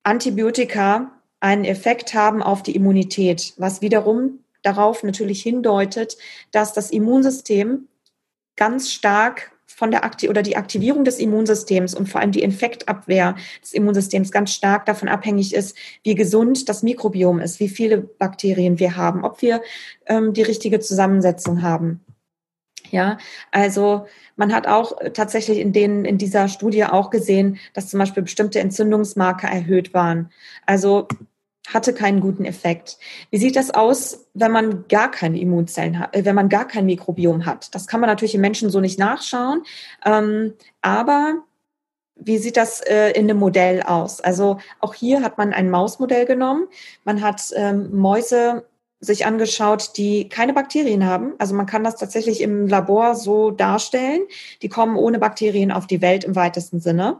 Antibiotika 0.03 1.11
einen 1.39 1.65
Effekt 1.65 2.13
haben 2.13 2.43
auf 2.43 2.63
die 2.63 2.75
Immunität, 2.75 3.53
was 3.57 3.81
wiederum 3.81 4.39
darauf 4.61 5.03
natürlich 5.03 5.41
hindeutet, 5.41 6.17
dass 6.51 6.73
das 6.73 6.91
Immunsystem 6.91 7.87
ganz 8.55 8.91
stark 8.91 9.51
von 9.67 9.91
der 9.91 10.03
Akti 10.03 10.27
oder 10.27 10.41
die 10.41 10.57
Aktivierung 10.57 11.05
des 11.05 11.19
Immunsystems 11.19 11.93
und 11.93 12.09
vor 12.09 12.19
allem 12.19 12.33
die 12.33 12.41
Infektabwehr 12.41 13.35
des 13.61 13.71
Immunsystems 13.71 14.31
ganz 14.31 14.53
stark 14.53 14.85
davon 14.85 15.07
abhängig 15.07 15.53
ist, 15.53 15.77
wie 16.03 16.15
gesund 16.15 16.67
das 16.67 16.83
Mikrobiom 16.83 17.39
ist, 17.39 17.61
wie 17.61 17.69
viele 17.69 17.99
Bakterien 17.99 18.79
wir 18.79 18.97
haben, 18.97 19.23
ob 19.23 19.41
wir 19.41 19.61
ähm, 20.07 20.33
die 20.33 20.41
richtige 20.41 20.81
Zusammensetzung 20.81 21.61
haben. 21.61 22.01
Ja, 22.91 23.17
also 23.51 24.07
man 24.35 24.53
hat 24.53 24.67
auch 24.67 24.93
tatsächlich 25.13 25.59
in 25.59 25.71
den, 25.71 26.05
in 26.05 26.17
dieser 26.17 26.47
Studie 26.47 26.85
auch 26.85 27.09
gesehen, 27.09 27.59
dass 27.73 27.89
zum 27.89 27.99
Beispiel 27.99 28.23
bestimmte 28.23 28.59
Entzündungsmarker 28.59 29.47
erhöht 29.47 29.93
waren. 29.93 30.31
Also 30.65 31.07
hatte 31.73 31.93
keinen 31.93 32.19
guten 32.19 32.45
Effekt. 32.45 32.97
Wie 33.29 33.37
sieht 33.37 33.55
das 33.55 33.71
aus, 33.71 34.25
wenn 34.33 34.51
man 34.51 34.85
gar 34.87 35.11
keine 35.11 35.39
Immunzellen 35.39 35.99
hat, 35.99 36.15
äh, 36.15 36.25
wenn 36.25 36.35
man 36.35 36.49
gar 36.49 36.67
kein 36.67 36.85
Mikrobiom 36.85 37.45
hat? 37.45 37.73
Das 37.73 37.87
kann 37.87 37.99
man 37.99 38.09
natürlich 38.09 38.35
im 38.35 38.41
Menschen 38.41 38.69
so 38.69 38.79
nicht 38.79 38.99
nachschauen. 38.99 39.63
Ähm, 40.05 40.53
aber 40.81 41.43
wie 42.15 42.37
sieht 42.37 42.57
das 42.57 42.81
äh, 42.81 43.11
in 43.11 43.29
einem 43.29 43.37
Modell 43.37 43.81
aus? 43.83 44.19
Also 44.19 44.57
auch 44.79 44.93
hier 44.93 45.21
hat 45.21 45.37
man 45.37 45.53
ein 45.53 45.69
Mausmodell 45.69 46.25
genommen. 46.25 46.67
Man 47.05 47.21
hat 47.21 47.41
ähm, 47.55 47.95
Mäuse 47.95 48.65
sich 49.01 49.25
angeschaut, 49.25 49.91
die 49.95 50.27
keine 50.27 50.53
Bakterien 50.53 51.05
haben. 51.05 51.33
Also 51.37 51.55
man 51.55 51.65
kann 51.65 51.85
das 51.85 51.95
tatsächlich 51.95 52.41
im 52.41 52.67
Labor 52.67 53.15
so 53.15 53.51
darstellen. 53.51 54.23
Die 54.61 54.67
kommen 54.67 54.97
ohne 54.97 55.19
Bakterien 55.19 55.71
auf 55.71 55.87
die 55.87 56.01
Welt 56.01 56.25
im 56.25 56.35
weitesten 56.35 56.81
Sinne. 56.81 57.17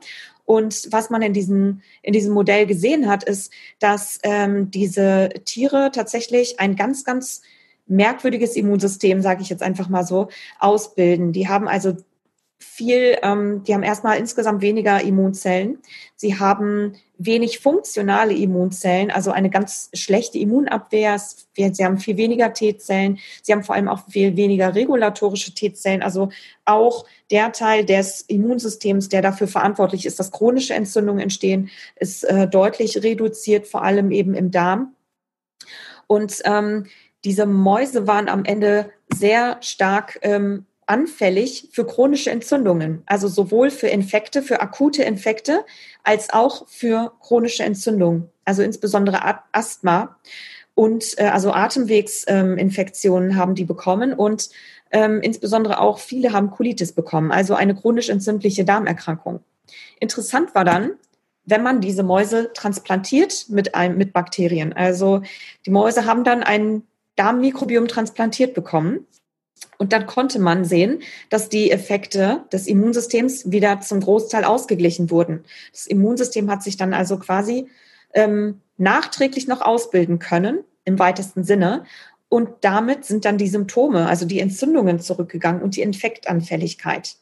Und 0.50 0.88
was 0.90 1.12
man 1.12 1.22
in 1.22 1.34
diesem, 1.34 1.82
in 2.02 2.12
diesem 2.12 2.34
Modell 2.34 2.66
gesehen 2.66 3.08
hat, 3.08 3.24
ist, 3.24 3.54
dass 3.78 4.18
ähm, 4.24 4.72
diese 4.72 5.30
Tiere 5.46 5.92
tatsächlich 5.94 6.60
ein 6.60 6.76
ganz, 6.76 7.04
ganz 7.04 7.44
merkwürdiges 7.86 8.56
Immunsystem, 8.56 9.22
sage 9.22 9.44
ich 9.44 9.50
jetzt 9.50 9.62
einfach 9.62 9.90
mal 9.90 10.04
so, 10.04 10.30
ausbilden. 10.58 11.34
Die 11.34 11.48
haben 11.48 11.68
also 11.68 11.98
viel, 12.60 13.18
ähm, 13.24 13.64
die 13.64 13.74
haben 13.74 13.84
erstmal 13.84 14.18
insgesamt 14.18 14.62
weniger 14.62 15.02
Immunzellen. 15.02 15.80
Sie 16.16 16.40
haben 16.40 16.96
wenig 17.18 17.60
funktionale 17.60 18.34
Immunzellen, 18.34 19.12
also 19.12 19.32
eine 19.32 19.50
ganz 19.50 19.90
schlechte 19.94 20.38
Immunabwehr. 20.38 21.18
Sie 21.20 21.86
haben 21.86 21.98
viel 21.98 22.18
weniger 22.18 22.54
T-Zellen. 22.54 23.20
Sie 23.42 23.54
haben 23.54 23.64
vor 23.64 23.76
allem 23.76 23.88
auch 23.88 24.08
viel 24.10 24.36
weniger 24.36 24.76
regulatorische 24.76 25.54
T-Zellen, 25.54 26.04
also 26.04 26.30
auch 26.66 27.06
der 27.32 27.52
Teil 27.54 27.86
des 27.86 28.22
Immunsystems, 28.22 29.10
der 29.10 29.22
dafür 29.22 29.48
verantwortlich 29.48 30.06
ist, 30.06 30.20
dass 30.20 30.32
chronische 30.32 30.74
Entzündungen 30.74 31.22
entstehen, 31.22 31.70
ist 31.96 32.24
äh, 32.24 32.48
deutlich 32.48 33.02
reduziert, 33.04 33.68
vor 33.68 33.84
allem 33.84 34.12
eben 34.12 34.34
im 34.34 34.52
Darm. 34.52 34.96
Und 36.08 36.42
ähm, 36.44 36.88
diese 37.24 37.46
Mäuse 37.46 38.08
waren 38.08 38.30
am 38.30 38.46
Ende 38.46 38.92
sehr 39.14 39.58
stark 39.62 40.20
ähm, 40.22 40.66
anfällig 40.90 41.70
für 41.72 41.86
chronische 41.86 42.32
Entzündungen, 42.32 43.04
also 43.06 43.28
sowohl 43.28 43.70
für 43.70 43.88
Infekte, 43.88 44.42
für 44.42 44.60
akute 44.60 45.04
Infekte, 45.04 45.64
als 46.04 46.32
auch 46.32 46.68
für 46.68 47.14
chronische 47.22 47.64
Entzündungen, 47.64 48.30
also 48.44 48.64
insbesondere 48.64 49.20
Asthma 49.52 50.18
und 50.74 51.18
äh, 51.20 51.26
also 51.26 51.52
Atemwegsinfektionen 51.52 53.32
ähm, 53.32 53.36
haben 53.36 53.54
die 53.54 53.66
bekommen 53.66 54.14
und 54.14 54.50
ähm, 54.92 55.22
insbesondere 55.22 55.80
auch 55.80 56.00
viele 56.00 56.34
haben 56.34 56.50
Colitis 56.50 56.94
bekommen, 56.94 57.32
also 57.32 57.54
eine 57.54 57.76
chronisch 57.76 58.10
entzündliche 58.10 58.66
Darmerkrankung. 58.66 59.42
Interessant 60.00 60.56
war 60.56 60.66
dann, 60.66 60.94
wenn 61.46 61.62
man 61.62 61.82
diese 61.82 62.02
Mäuse 62.02 62.52
transplantiert 62.54 63.46
mit, 63.50 63.76
einem, 63.76 63.98
mit 63.98 64.12
Bakterien. 64.12 64.74
Also 64.74 65.22
die 65.68 65.72
Mäuse 65.72 66.06
haben 66.06 66.24
dann 66.24 66.42
ein 66.42 66.84
Darmmikrobiom 67.16 67.88
transplantiert 67.88 68.54
bekommen 68.54 69.06
und 69.78 69.94
dann 69.94 70.06
konnte 70.06 70.40
man 70.40 70.66
sehen, 70.66 71.02
dass 71.30 71.50
die 71.50 71.72
Effekte 71.72 72.44
des 72.52 72.68
Immunsystems 72.68 73.52
wieder 73.52 73.80
zum 73.80 74.02
Großteil 74.02 74.44
ausgeglichen 74.44 75.10
wurden. 75.10 75.46
Das 75.72 75.88
Immunsystem 75.88 76.52
hat 76.52 76.64
sich 76.64 76.78
dann 76.78 76.94
also 76.94 77.18
quasi 77.18 77.68
ähm, 78.14 78.62
nachträglich 78.78 79.48
noch 79.48 79.62
ausbilden 79.62 80.20
können, 80.20 80.64
im 80.84 81.00
weitesten 81.00 81.44
Sinne. 81.44 81.86
Und 82.28 82.50
damit 82.62 83.06
sind 83.06 83.26
dann 83.26 83.38
die 83.38 83.48
Symptome, 83.48 84.08
also 84.08 84.26
die 84.26 84.40
Entzündungen 84.40 85.00
zurückgegangen 85.00 85.62
und 85.62 85.76
die 85.76 85.82
Infektanfälligkeit. 85.82 87.16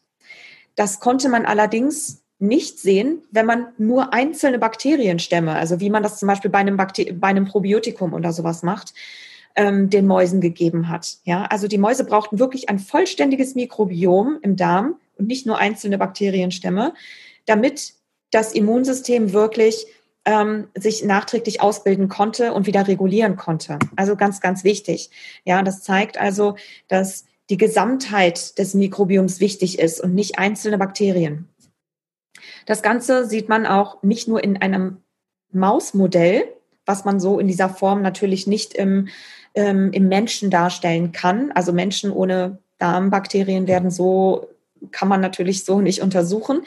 Das 0.76 1.00
konnte 1.00 1.30
man 1.30 1.46
allerdings 1.46 2.24
nicht 2.40 2.80
sehen, 2.80 3.24
wenn 3.32 3.46
man 3.46 3.68
nur 3.78 4.14
einzelne 4.14 4.60
Bakterienstämme, 4.60 5.54
also 5.54 5.80
wie 5.80 5.90
man 5.90 6.04
das 6.04 6.20
zum 6.20 6.28
Beispiel 6.28 6.52
bei 6.52 6.60
einem, 6.60 6.78
Bakter 6.78 7.04
bei 7.14 7.28
einem 7.28 7.46
Probiotikum 7.46 8.14
oder 8.14 8.32
sowas 8.32 8.64
macht, 8.64 8.94
ähm, 9.56 9.90
den 9.90 10.08
Mäusen 10.08 10.42
gegeben 10.42 10.90
hat. 10.90 11.18
Ja, 11.24 11.46
also 11.46 11.68
die 11.68 11.78
Mäuse 11.78 12.04
brauchten 12.04 12.40
wirklich 12.40 12.70
ein 12.70 12.80
vollständiges 12.80 13.56
Mikrobiom 13.56 14.40
im 14.42 14.56
Darm 14.56 14.96
und 15.18 15.28
nicht 15.28 15.46
nur 15.46 15.58
einzelne 15.58 15.98
Bakterienstämme, 15.98 16.94
damit 17.46 17.94
das 18.32 18.54
Immunsystem 18.54 19.34
wirklich 19.34 19.88
ähm, 20.26 20.68
sich 20.76 21.04
nachträglich 21.04 21.62
ausbilden 21.62 22.10
konnte 22.10 22.54
und 22.54 22.68
wieder 22.68 22.88
regulieren 22.88 23.38
konnte. 23.38 23.80
Also 23.96 24.16
ganz, 24.16 24.42
ganz 24.42 24.64
wichtig. 24.64 25.10
Ja, 25.46 25.64
das 25.64 25.82
zeigt 25.82 26.20
also, 26.20 26.56
dass 26.90 27.26
die 27.50 27.58
Gesamtheit 27.58 28.58
des 28.60 28.74
Mikrobioms 28.74 29.40
wichtig 29.40 29.80
ist 29.80 30.02
und 30.02 30.14
nicht 30.14 30.38
einzelne 30.38 30.78
Bakterien. 30.78 31.48
Das 32.66 32.82
Ganze 32.82 33.26
sieht 33.26 33.48
man 33.48 33.66
auch 33.66 34.04
nicht 34.04 34.28
nur 34.28 34.44
in 34.44 34.58
einem 34.58 34.98
Mausmodell, 35.52 36.44
was 36.88 37.06
man 37.06 37.20
so 37.20 37.40
in 37.40 37.48
dieser 37.48 37.70
Form 37.70 38.02
natürlich 38.02 38.48
nicht 38.48 38.74
im 38.74 39.10
ähm, 39.58 39.92
im 39.92 40.08
Menschen 40.08 40.52
darstellen 40.52 41.12
kann. 41.12 41.52
Also 41.52 41.74
Menschen 41.74 42.12
ohne 42.12 42.60
Darmbakterien 42.78 43.68
werden 43.68 43.90
so, 43.90 44.50
kann 44.92 45.10
man 45.10 45.20
natürlich 45.20 45.66
so 45.66 45.82
nicht 45.82 46.02
untersuchen. 46.02 46.62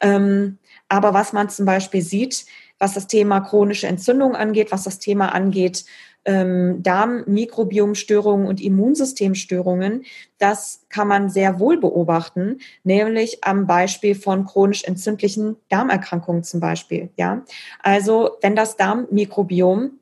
Ähm, 0.00 0.58
aber 0.88 1.14
was 1.14 1.32
man 1.32 1.48
zum 1.48 1.64
Beispiel 1.66 2.02
sieht, 2.02 2.44
was 2.78 2.94
das 2.94 3.06
Thema 3.06 3.40
chronische 3.40 3.86
Entzündung 3.86 4.34
angeht, 4.34 4.72
was 4.72 4.82
das 4.82 4.98
Thema 4.98 5.28
angeht, 5.28 5.84
ähm, 6.24 6.82
Darmmikrobiomstörungen 6.82 8.46
und 8.46 8.60
Immunsystemstörungen, 8.60 10.04
das 10.38 10.84
kann 10.88 11.08
man 11.08 11.30
sehr 11.30 11.58
wohl 11.58 11.78
beobachten, 11.78 12.58
nämlich 12.84 13.44
am 13.44 13.66
Beispiel 13.66 14.14
von 14.14 14.44
chronisch 14.44 14.84
entzündlichen 14.84 15.56
Darmerkrankungen 15.68 16.44
zum 16.44 16.60
Beispiel. 16.60 17.10
Ja, 17.16 17.44
also 17.82 18.30
wenn 18.40 18.56
das 18.56 18.76
Darmmikrobiom 18.76 19.98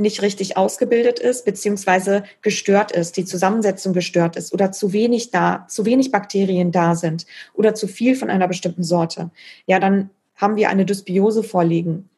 nicht 0.00 0.22
richtig 0.22 0.56
ausgebildet 0.56 1.18
ist, 1.18 1.44
beziehungsweise 1.44 2.24
gestört 2.42 2.90
ist, 2.90 3.16
die 3.16 3.24
Zusammensetzung 3.24 3.92
gestört 3.92 4.36
ist 4.36 4.52
oder 4.52 4.72
zu 4.72 4.92
wenig 4.92 5.30
da, 5.30 5.66
zu 5.68 5.84
wenig 5.84 6.10
Bakterien 6.10 6.72
da 6.72 6.94
sind 6.94 7.26
oder 7.54 7.74
zu 7.74 7.86
viel 7.86 8.16
von 8.16 8.30
einer 8.30 8.48
bestimmten 8.48 8.82
Sorte, 8.82 9.30
ja, 9.66 9.78
dann 9.78 10.10
haben 10.36 10.56
wir 10.56 10.70
eine 10.70 10.86
Dysbiose 10.86 11.42
vorliegen. 11.42 12.08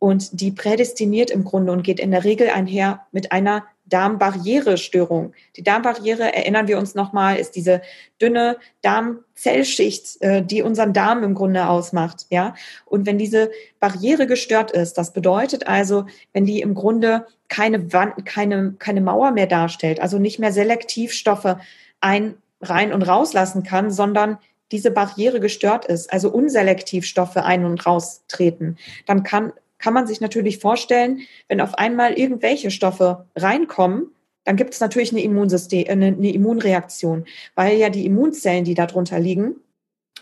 Und 0.00 0.40
die 0.40 0.50
prädestiniert 0.50 1.30
im 1.30 1.44
Grunde 1.44 1.72
und 1.72 1.82
geht 1.82 2.00
in 2.00 2.10
der 2.10 2.24
Regel 2.24 2.48
einher 2.48 3.06
mit 3.12 3.30
einer 3.32 3.66
Darmbarrierestörung. 3.84 5.34
Die 5.56 5.62
Darmbarriere, 5.62 6.34
erinnern 6.34 6.68
wir 6.68 6.78
uns 6.78 6.94
nochmal, 6.94 7.36
ist 7.36 7.54
diese 7.54 7.82
dünne 8.20 8.56
Darmzellschicht, 8.80 10.22
äh, 10.22 10.42
die 10.42 10.62
unseren 10.62 10.94
Darm 10.94 11.22
im 11.22 11.34
Grunde 11.34 11.68
ausmacht. 11.68 12.26
Ja? 12.30 12.54
Und 12.86 13.04
wenn 13.04 13.18
diese 13.18 13.50
Barriere 13.78 14.26
gestört 14.26 14.70
ist, 14.70 14.96
das 14.96 15.12
bedeutet 15.12 15.66
also, 15.68 16.06
wenn 16.32 16.46
die 16.46 16.60
im 16.60 16.74
Grunde 16.74 17.26
keine 17.48 17.92
Wand, 17.92 18.24
keine, 18.24 18.76
keine 18.78 19.02
Mauer 19.02 19.32
mehr 19.32 19.48
darstellt, 19.48 20.00
also 20.00 20.18
nicht 20.18 20.38
mehr 20.38 20.52
selektiv 20.52 21.12
Stoffe 21.12 21.60
ein, 22.00 22.36
rein 22.62 22.94
und 22.94 23.02
rauslassen 23.02 23.64
kann, 23.64 23.90
sondern 23.90 24.38
diese 24.72 24.92
Barriere 24.92 25.40
gestört 25.40 25.84
ist, 25.84 26.12
also 26.12 26.30
unselektiv 26.30 27.04
Stoffe 27.04 27.44
ein- 27.44 27.64
und 27.64 27.84
raustreten, 27.84 28.78
dann 29.04 29.24
kann 29.24 29.52
kann 29.80 29.94
man 29.94 30.06
sich 30.06 30.20
natürlich 30.20 30.58
vorstellen, 30.58 31.20
wenn 31.48 31.60
auf 31.60 31.74
einmal 31.74 32.12
irgendwelche 32.12 32.70
Stoffe 32.70 33.26
reinkommen, 33.36 34.14
dann 34.44 34.56
gibt 34.56 34.74
es 34.74 34.80
natürlich 34.80 35.12
eine, 35.12 35.22
Immunsystem, 35.22 35.86
eine, 35.88 36.06
eine 36.06 36.32
Immunreaktion, 36.32 37.26
weil 37.54 37.76
ja 37.76 37.90
die 37.90 38.06
Immunzellen, 38.06 38.64
die 38.64 38.74
darunter 38.74 39.18
liegen, 39.18 39.56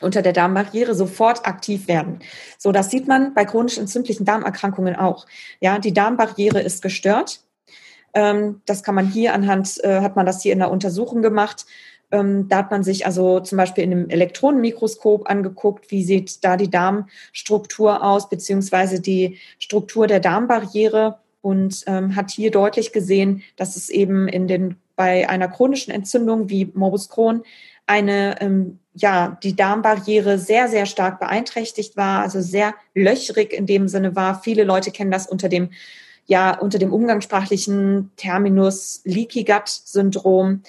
unter 0.01 0.23
der 0.23 0.33
Darmbarriere 0.33 0.95
sofort 0.95 1.47
aktiv 1.47 1.89
werden. 1.89 2.21
So, 2.57 2.73
das 2.73 2.91
sieht 2.91 3.09
man 3.09 3.35
bei 3.35 3.45
chronisch 3.45 3.79
entzündlichen 3.79 4.25
Darmerkrankungen 4.25 4.97
auch. 4.97 5.27
Ja, 5.61 5.79
die 5.79 5.93
Darmbarriere 5.93 6.61
ist 6.61 6.83
gestört. 6.83 7.41
Ähm, 8.15 8.63
das 8.65 8.83
kann 8.83 8.95
man 8.95 9.09
hier 9.09 9.35
anhand, 9.35 9.83
äh, 9.85 10.01
hat 10.01 10.17
man 10.17 10.27
das 10.27 10.43
hier 10.43 10.53
in 10.53 10.61
der 10.61 10.71
Untersuchung 10.71 11.23
gemacht. 11.23 11.67
Ähm, 12.11 12.49
da 12.49 12.59
hat 12.59 12.71
man 12.71 12.83
sich 12.83 13.07
also 13.07 13.41
zum 13.41 13.59
Beispiel 13.59 13.85
in 13.85 13.93
einem 13.93 14.11
Elektronenmikroskop 14.11 15.29
angeguckt, 15.29 15.91
wie 15.91 16.05
sieht 16.05 16.43
da 16.45 16.57
die 16.57 16.71
Darmstruktur 16.71 18.03
aus, 18.03 18.29
beziehungsweise 18.29 19.01
die 19.01 19.39
Struktur 19.59 20.07
der 20.07 20.21
Darmbarriere 20.21 21.19
und 21.43 21.85
ähm, 21.87 22.17
hat 22.17 22.31
hier 22.31 22.51
deutlich 22.51 22.93
gesehen, 22.93 23.43
dass 23.57 23.77
es 23.77 23.91
eben 23.91 24.29
in 24.29 24.49
den, 24.49 24.77
bei 24.97 25.29
einer 25.29 25.49
chronischen 25.49 25.93
Entzündung 25.93 26.49
wie 26.49 26.71
Morbus 26.75 27.09
Crohn 27.09 27.43
eine, 27.87 28.41
ähm, 28.41 28.79
ja, 28.95 29.39
die 29.43 29.57
Darmbarriere 29.57 30.39
sehr, 30.39 30.69
sehr 30.69 30.87
stark 30.87 31.21
beeinträchtigt 31.21 31.97
war, 31.97 32.21
also 32.21 32.41
sehr 32.41 32.75
löchrig 32.95 33.53
in 33.53 33.67
dem 33.67 33.89
Sinne 33.89 34.15
war. 34.17 34.43
Viele 34.43 34.65
Leute 34.65 34.91
kennen 34.91 35.11
das 35.11 35.27
unter 35.27 35.49
dem, 35.49 35.71
ja, 36.27 36.59
unter 36.59 36.79
dem 36.79 36.93
umgangssprachlichen 36.93 38.11
Terminus 38.17 39.01
Leaky 39.05 39.45
Gut 39.45 39.69
Syndrom. 39.69 40.63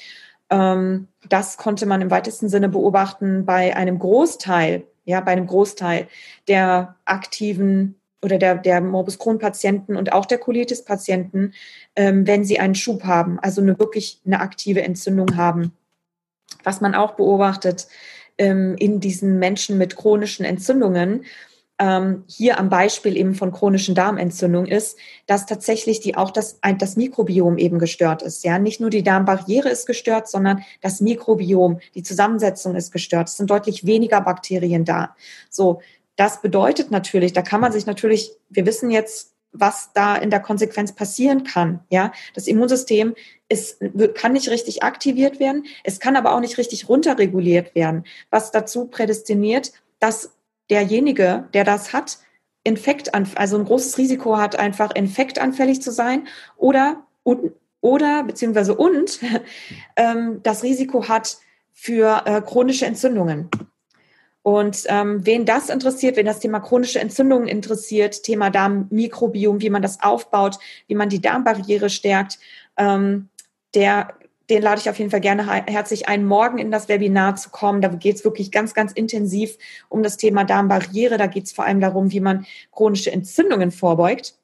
Ähm, 0.49 1.07
das 1.27 1.57
konnte 1.57 1.85
man 1.85 2.01
im 2.01 2.11
weitesten 2.11 2.49
Sinne 2.49 2.69
beobachten 2.69 3.45
bei 3.45 3.75
einem 3.75 3.99
Großteil, 3.99 4.83
ja, 5.05 5.21
bei 5.21 5.31
einem 5.31 5.47
Großteil 5.47 6.07
der 6.47 6.95
aktiven 7.05 7.95
oder 8.21 8.37
der, 8.37 8.55
der 8.55 8.81
Morbus 8.81 9.17
Crohn-Patienten 9.17 9.95
und 9.95 10.11
auch 10.11 10.25
der 10.25 10.39
Colitis-Patienten, 10.39 11.53
ähm, 11.95 12.27
wenn 12.27 12.43
sie 12.43 12.59
einen 12.59 12.75
Schub 12.75 13.03
haben, 13.03 13.39
also 13.39 13.61
eine 13.61 13.79
wirklich 13.79 14.21
eine 14.25 14.41
aktive 14.41 14.81
Entzündung 14.81 15.37
haben. 15.37 15.73
Was 16.63 16.81
man 16.81 16.95
auch 16.95 17.13
beobachtet 17.13 17.87
ähm, 18.37 18.75
in 18.77 18.99
diesen 18.99 19.39
Menschen 19.39 19.77
mit 19.77 19.95
chronischen 19.95 20.45
Entzündungen, 20.45 21.25
ähm, 21.79 22.25
hier 22.27 22.59
am 22.59 22.69
Beispiel 22.69 23.15
eben 23.15 23.33
von 23.33 23.51
chronischen 23.51 23.95
Darmentzündungen 23.95 24.69
ist, 24.69 24.97
dass 25.27 25.45
tatsächlich 25.45 26.01
die 26.01 26.15
auch 26.15 26.29
das, 26.29 26.59
das 26.77 26.97
Mikrobiom 26.97 27.57
eben 27.57 27.79
gestört 27.79 28.21
ist. 28.21 28.43
Ja, 28.43 28.59
nicht 28.59 28.81
nur 28.81 28.89
die 28.89 29.03
Darmbarriere 29.03 29.69
ist 29.69 29.85
gestört, 29.87 30.27
sondern 30.27 30.63
das 30.81 30.99
Mikrobiom, 30.99 31.79
die 31.95 32.03
Zusammensetzung 32.03 32.75
ist 32.75 32.91
gestört. 32.91 33.29
Es 33.29 33.37
sind 33.37 33.49
deutlich 33.49 33.85
weniger 33.85 34.19
Bakterien 34.21 34.83
da. 34.83 35.15
So, 35.49 35.81
das 36.17 36.41
bedeutet 36.41 36.91
natürlich, 36.91 37.31
da 37.31 37.41
kann 37.41 37.61
man 37.61 37.71
sich 37.71 37.85
natürlich, 37.85 38.33
wir 38.49 38.65
wissen 38.65 38.91
jetzt, 38.91 39.33
was 39.51 39.91
da 39.93 40.15
in 40.15 40.29
der 40.29 40.41
Konsequenz 40.41 40.93
passieren 40.93 41.43
kann. 41.43 41.79
Ja, 41.89 42.11
das 42.35 42.45
Immunsystem 42.45 43.15
ist, 43.47 43.79
kann 44.15 44.33
nicht 44.33 44.49
richtig 44.49 44.83
aktiviert 44.83 45.39
werden. 45.39 45.65
Es 45.83 45.99
kann 45.99 46.17
aber 46.17 46.35
auch 46.35 46.41
nicht 46.41 46.57
richtig 46.57 46.89
runterreguliert 46.89 47.73
werden, 47.73 48.03
was 48.29 48.51
dazu 48.51 48.85
prädestiniert, 48.85 49.71
dass 49.99 50.31
derjenige, 50.69 51.47
der 51.53 51.63
das 51.63 51.93
hat, 51.93 52.19
Infekt, 52.63 53.13
also 53.13 53.57
ein 53.57 53.65
großes 53.65 53.97
Risiko 53.97 54.37
hat, 54.37 54.57
einfach 54.57 54.93
infektanfällig 54.93 55.81
zu 55.81 55.91
sein 55.91 56.27
oder, 56.57 57.03
oder 57.81 58.23
beziehungsweise 58.23 58.75
und 58.75 59.19
ähm, 59.95 60.41
das 60.43 60.63
Risiko 60.63 61.07
hat 61.07 61.37
für 61.71 62.23
äh, 62.25 62.41
chronische 62.41 62.85
Entzündungen. 62.85 63.49
Und 64.41 64.83
ähm, 64.87 65.25
wen 65.25 65.45
das 65.45 65.69
interessiert, 65.69 66.15
wen 66.15 66.25
das 66.25 66.39
Thema 66.39 66.59
chronische 66.59 66.99
Entzündungen 66.99 67.47
interessiert, 67.47 68.23
Thema 68.23 68.49
Darmmikrobiom, 68.49 69.61
wie 69.61 69.69
man 69.69 69.81
das 69.81 70.01
aufbaut, 70.01 70.57
wie 70.87 70.95
man 70.95 71.09
die 71.09 71.21
Darmbarriere 71.21 71.89
stärkt, 71.89 72.39
ähm, 72.77 73.29
der 73.73 74.13
den 74.49 74.63
lade 74.63 74.81
ich 74.81 74.89
auf 74.89 74.97
jeden 74.97 75.11
Fall 75.11 75.21
gerne 75.21 75.45
herzlich 75.67 76.07
ein, 76.07 76.25
morgen 76.25 76.57
in 76.57 76.71
das 76.71 76.89
Webinar 76.89 77.35
zu 77.35 77.49
kommen. 77.49 77.81
Da 77.81 77.89
geht 77.89 78.15
es 78.15 78.23
wirklich 78.23 78.51
ganz, 78.51 78.73
ganz 78.73 78.91
intensiv 78.91 79.57
um 79.89 80.01
das 80.01 80.17
Thema 80.17 80.43
Darmbarriere. 80.43 81.17
Da 81.17 81.27
geht 81.27 81.45
es 81.45 81.51
vor 81.51 81.65
allem 81.65 81.79
darum, 81.79 82.11
wie 82.11 82.19
man 82.19 82.45
chronische 82.71 83.11
Entzündungen 83.11 83.71
vorbeugt. 83.71 84.35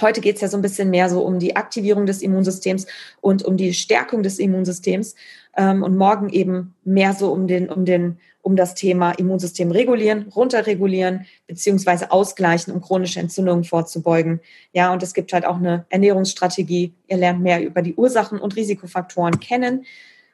Heute 0.00 0.20
geht 0.20 0.36
es 0.36 0.40
ja 0.40 0.48
so 0.48 0.56
ein 0.56 0.62
bisschen 0.62 0.90
mehr 0.90 1.08
so 1.08 1.22
um 1.22 1.38
die 1.38 1.56
Aktivierung 1.56 2.06
des 2.06 2.22
Immunsystems 2.22 2.86
und 3.20 3.44
um 3.44 3.56
die 3.56 3.74
Stärkung 3.74 4.22
des 4.22 4.38
Immunsystems 4.38 5.16
ähm, 5.56 5.82
und 5.82 5.96
morgen 5.96 6.28
eben 6.28 6.74
mehr 6.84 7.12
so 7.12 7.32
um 7.32 7.46
den, 7.46 7.68
um 7.70 7.84
den 7.84 8.18
um 8.42 8.56
das 8.56 8.74
Thema 8.74 9.12
Immunsystem 9.12 9.70
regulieren, 9.70 10.28
runterregulieren 10.34 11.26
beziehungsweise 11.46 12.10
ausgleichen, 12.10 12.72
um 12.72 12.80
chronische 12.80 13.20
Entzündungen 13.20 13.64
vorzubeugen. 13.64 14.40
Ja, 14.72 14.92
und 14.92 15.02
es 15.02 15.14
gibt 15.14 15.32
halt 15.32 15.44
auch 15.44 15.56
eine 15.56 15.84
Ernährungsstrategie. 15.90 16.94
Ihr 17.08 17.16
lernt 17.16 17.40
mehr 17.40 17.62
über 17.62 17.82
die 17.82 17.94
Ursachen 17.94 18.38
und 18.38 18.56
Risikofaktoren 18.56 19.40
kennen. 19.40 19.84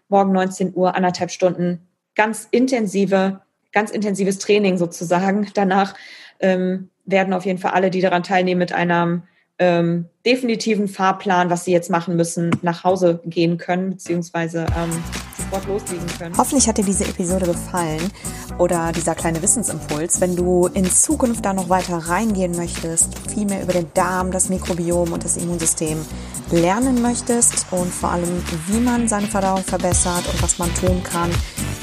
Morgen 0.09 0.33
19 0.33 0.73
Uhr, 0.75 0.95
anderthalb 0.95 1.31
Stunden, 1.31 1.81
ganz 2.15 2.47
intensive, 2.51 3.41
ganz 3.73 3.91
intensives 3.91 4.39
Training 4.39 4.79
sozusagen. 4.79 5.49
Danach 5.55 5.95
ähm, 6.41 6.91
werden 7.05 7.33
auf 7.33 7.45
jeden 7.45 7.59
Fall 7.59 7.73
alle, 7.73 7.91
die 7.91 8.01
daran 8.01 8.23
teilnehmen, 8.23 8.61
mit 8.61 8.73
einem 8.73 9.23
ähm, 9.59 10.07
definitiven 10.25 10.89
Fahrplan, 10.89 11.51
was 11.51 11.65
sie 11.65 11.73
jetzt 11.73 11.91
machen 11.91 12.17
müssen, 12.17 12.51
nach 12.63 12.85
Hause 12.85 13.21
gehen 13.25 13.59
können, 13.59 13.91
beziehungsweise 13.91 14.67
ähm, 14.77 15.03
sofort 15.51 15.67
loslegen 15.67 16.07
können. 16.19 16.37
Hoffentlich 16.37 16.69
hat 16.69 16.79
dir 16.79 16.85
diese 16.85 17.05
Episode 17.05 17.47
gefallen 17.47 18.11
oder 18.59 18.93
dieser 18.93 19.15
kleine 19.15 19.43
Wissensimpuls. 19.43 20.21
Wenn 20.21 20.37
du 20.37 20.67
in 20.67 20.85
Zukunft 20.91 21.45
da 21.45 21.53
noch 21.53 21.69
weiter 21.69 21.97
reingehen 21.97 22.53
möchtest, 22.57 23.19
viel 23.29 23.47
mehr 23.47 23.63
über 23.63 23.73
den 23.73 23.93
Darm, 23.95 24.31
das 24.31 24.49
Mikrobiom 24.49 25.13
und 25.13 25.25
das 25.25 25.37
Immunsystem 25.37 25.99
lernen 26.51 27.03
möchtest 27.03 27.67
und 27.71 27.93
vor 27.93 28.13
allem, 28.13 28.43
wie 28.69 28.81
man 28.81 29.09
seine 29.09 29.27
Verdauung 29.27 29.65
verbessert 29.65 30.23
und 30.33 30.43
was 30.43 30.59
man 30.59 30.73
tun 30.75 31.03
kann, 31.03 31.31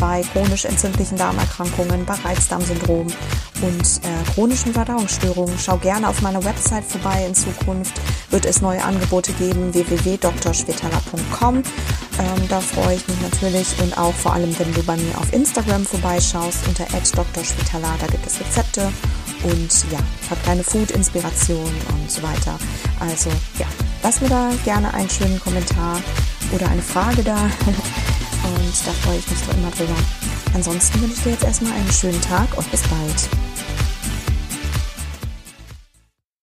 bei 0.03 0.21
chronisch 0.33 0.65
entzündlichen 0.65 1.17
Darmerkrankungen, 1.17 2.05
bei 2.05 2.15
Reizdarmsyndrom 2.15 3.07
und 3.61 4.01
äh, 4.03 4.33
chronischen 4.33 4.73
Verdauungsstörungen. 4.73 5.57
Schau 5.57 5.77
gerne 5.77 6.09
auf 6.09 6.21
meiner 6.21 6.43
Website 6.43 6.83
vorbei. 6.83 7.23
In 7.25 7.33
Zukunft 7.33 8.01
wird 8.29 8.45
es 8.45 8.59
neue 8.59 8.83
Angebote 8.83 9.31
geben, 9.31 9.73
www.drschwetala.com. 9.73 11.55
Ähm, 11.55 11.63
da 12.49 12.59
freue 12.59 12.95
ich 12.95 13.07
mich 13.07 13.21
natürlich 13.21 13.67
und 13.81 13.97
auch 13.97 14.13
vor 14.13 14.33
allem, 14.33 14.53
wenn 14.59 14.73
du 14.73 14.83
bei 14.83 14.97
mir 14.97 15.17
auf 15.17 15.31
Instagram 15.31 15.85
vorbeischaust 15.85 16.67
unter 16.67 16.83
@drschwetala. 16.83 17.95
Da 18.01 18.07
gibt 18.07 18.27
es 18.27 18.41
Rezepte 18.41 18.91
und 19.43 19.85
ja, 19.89 19.99
ich 20.21 20.29
habe 20.29 20.41
kleine 20.43 20.65
Food-Inspirationen 20.65 21.81
und 21.93 22.11
so 22.11 22.21
weiter. 22.23 22.59
Also 22.99 23.29
ja, 23.57 23.67
lass 24.03 24.19
mir 24.19 24.27
da 24.27 24.51
gerne 24.65 24.93
einen 24.93 25.09
schönen 25.09 25.39
Kommentar 25.39 26.01
oder 26.51 26.67
eine 26.67 26.81
Frage 26.81 27.23
da. 27.23 27.37
Und 28.43 28.87
da 28.87 28.91
freue 29.03 29.19
ich 29.19 29.29
mich 29.29 29.39
doch 29.41 29.55
immer 29.55 29.71
drüber. 29.71 29.95
Ansonsten 30.53 31.01
wünsche 31.01 31.15
ich 31.15 31.23
dir 31.23 31.31
jetzt 31.31 31.43
erstmal 31.43 31.73
einen 31.73 31.91
schönen 31.91 32.21
Tag 32.21 32.57
und 32.57 32.69
bis 32.71 32.81
bald. 32.83 33.29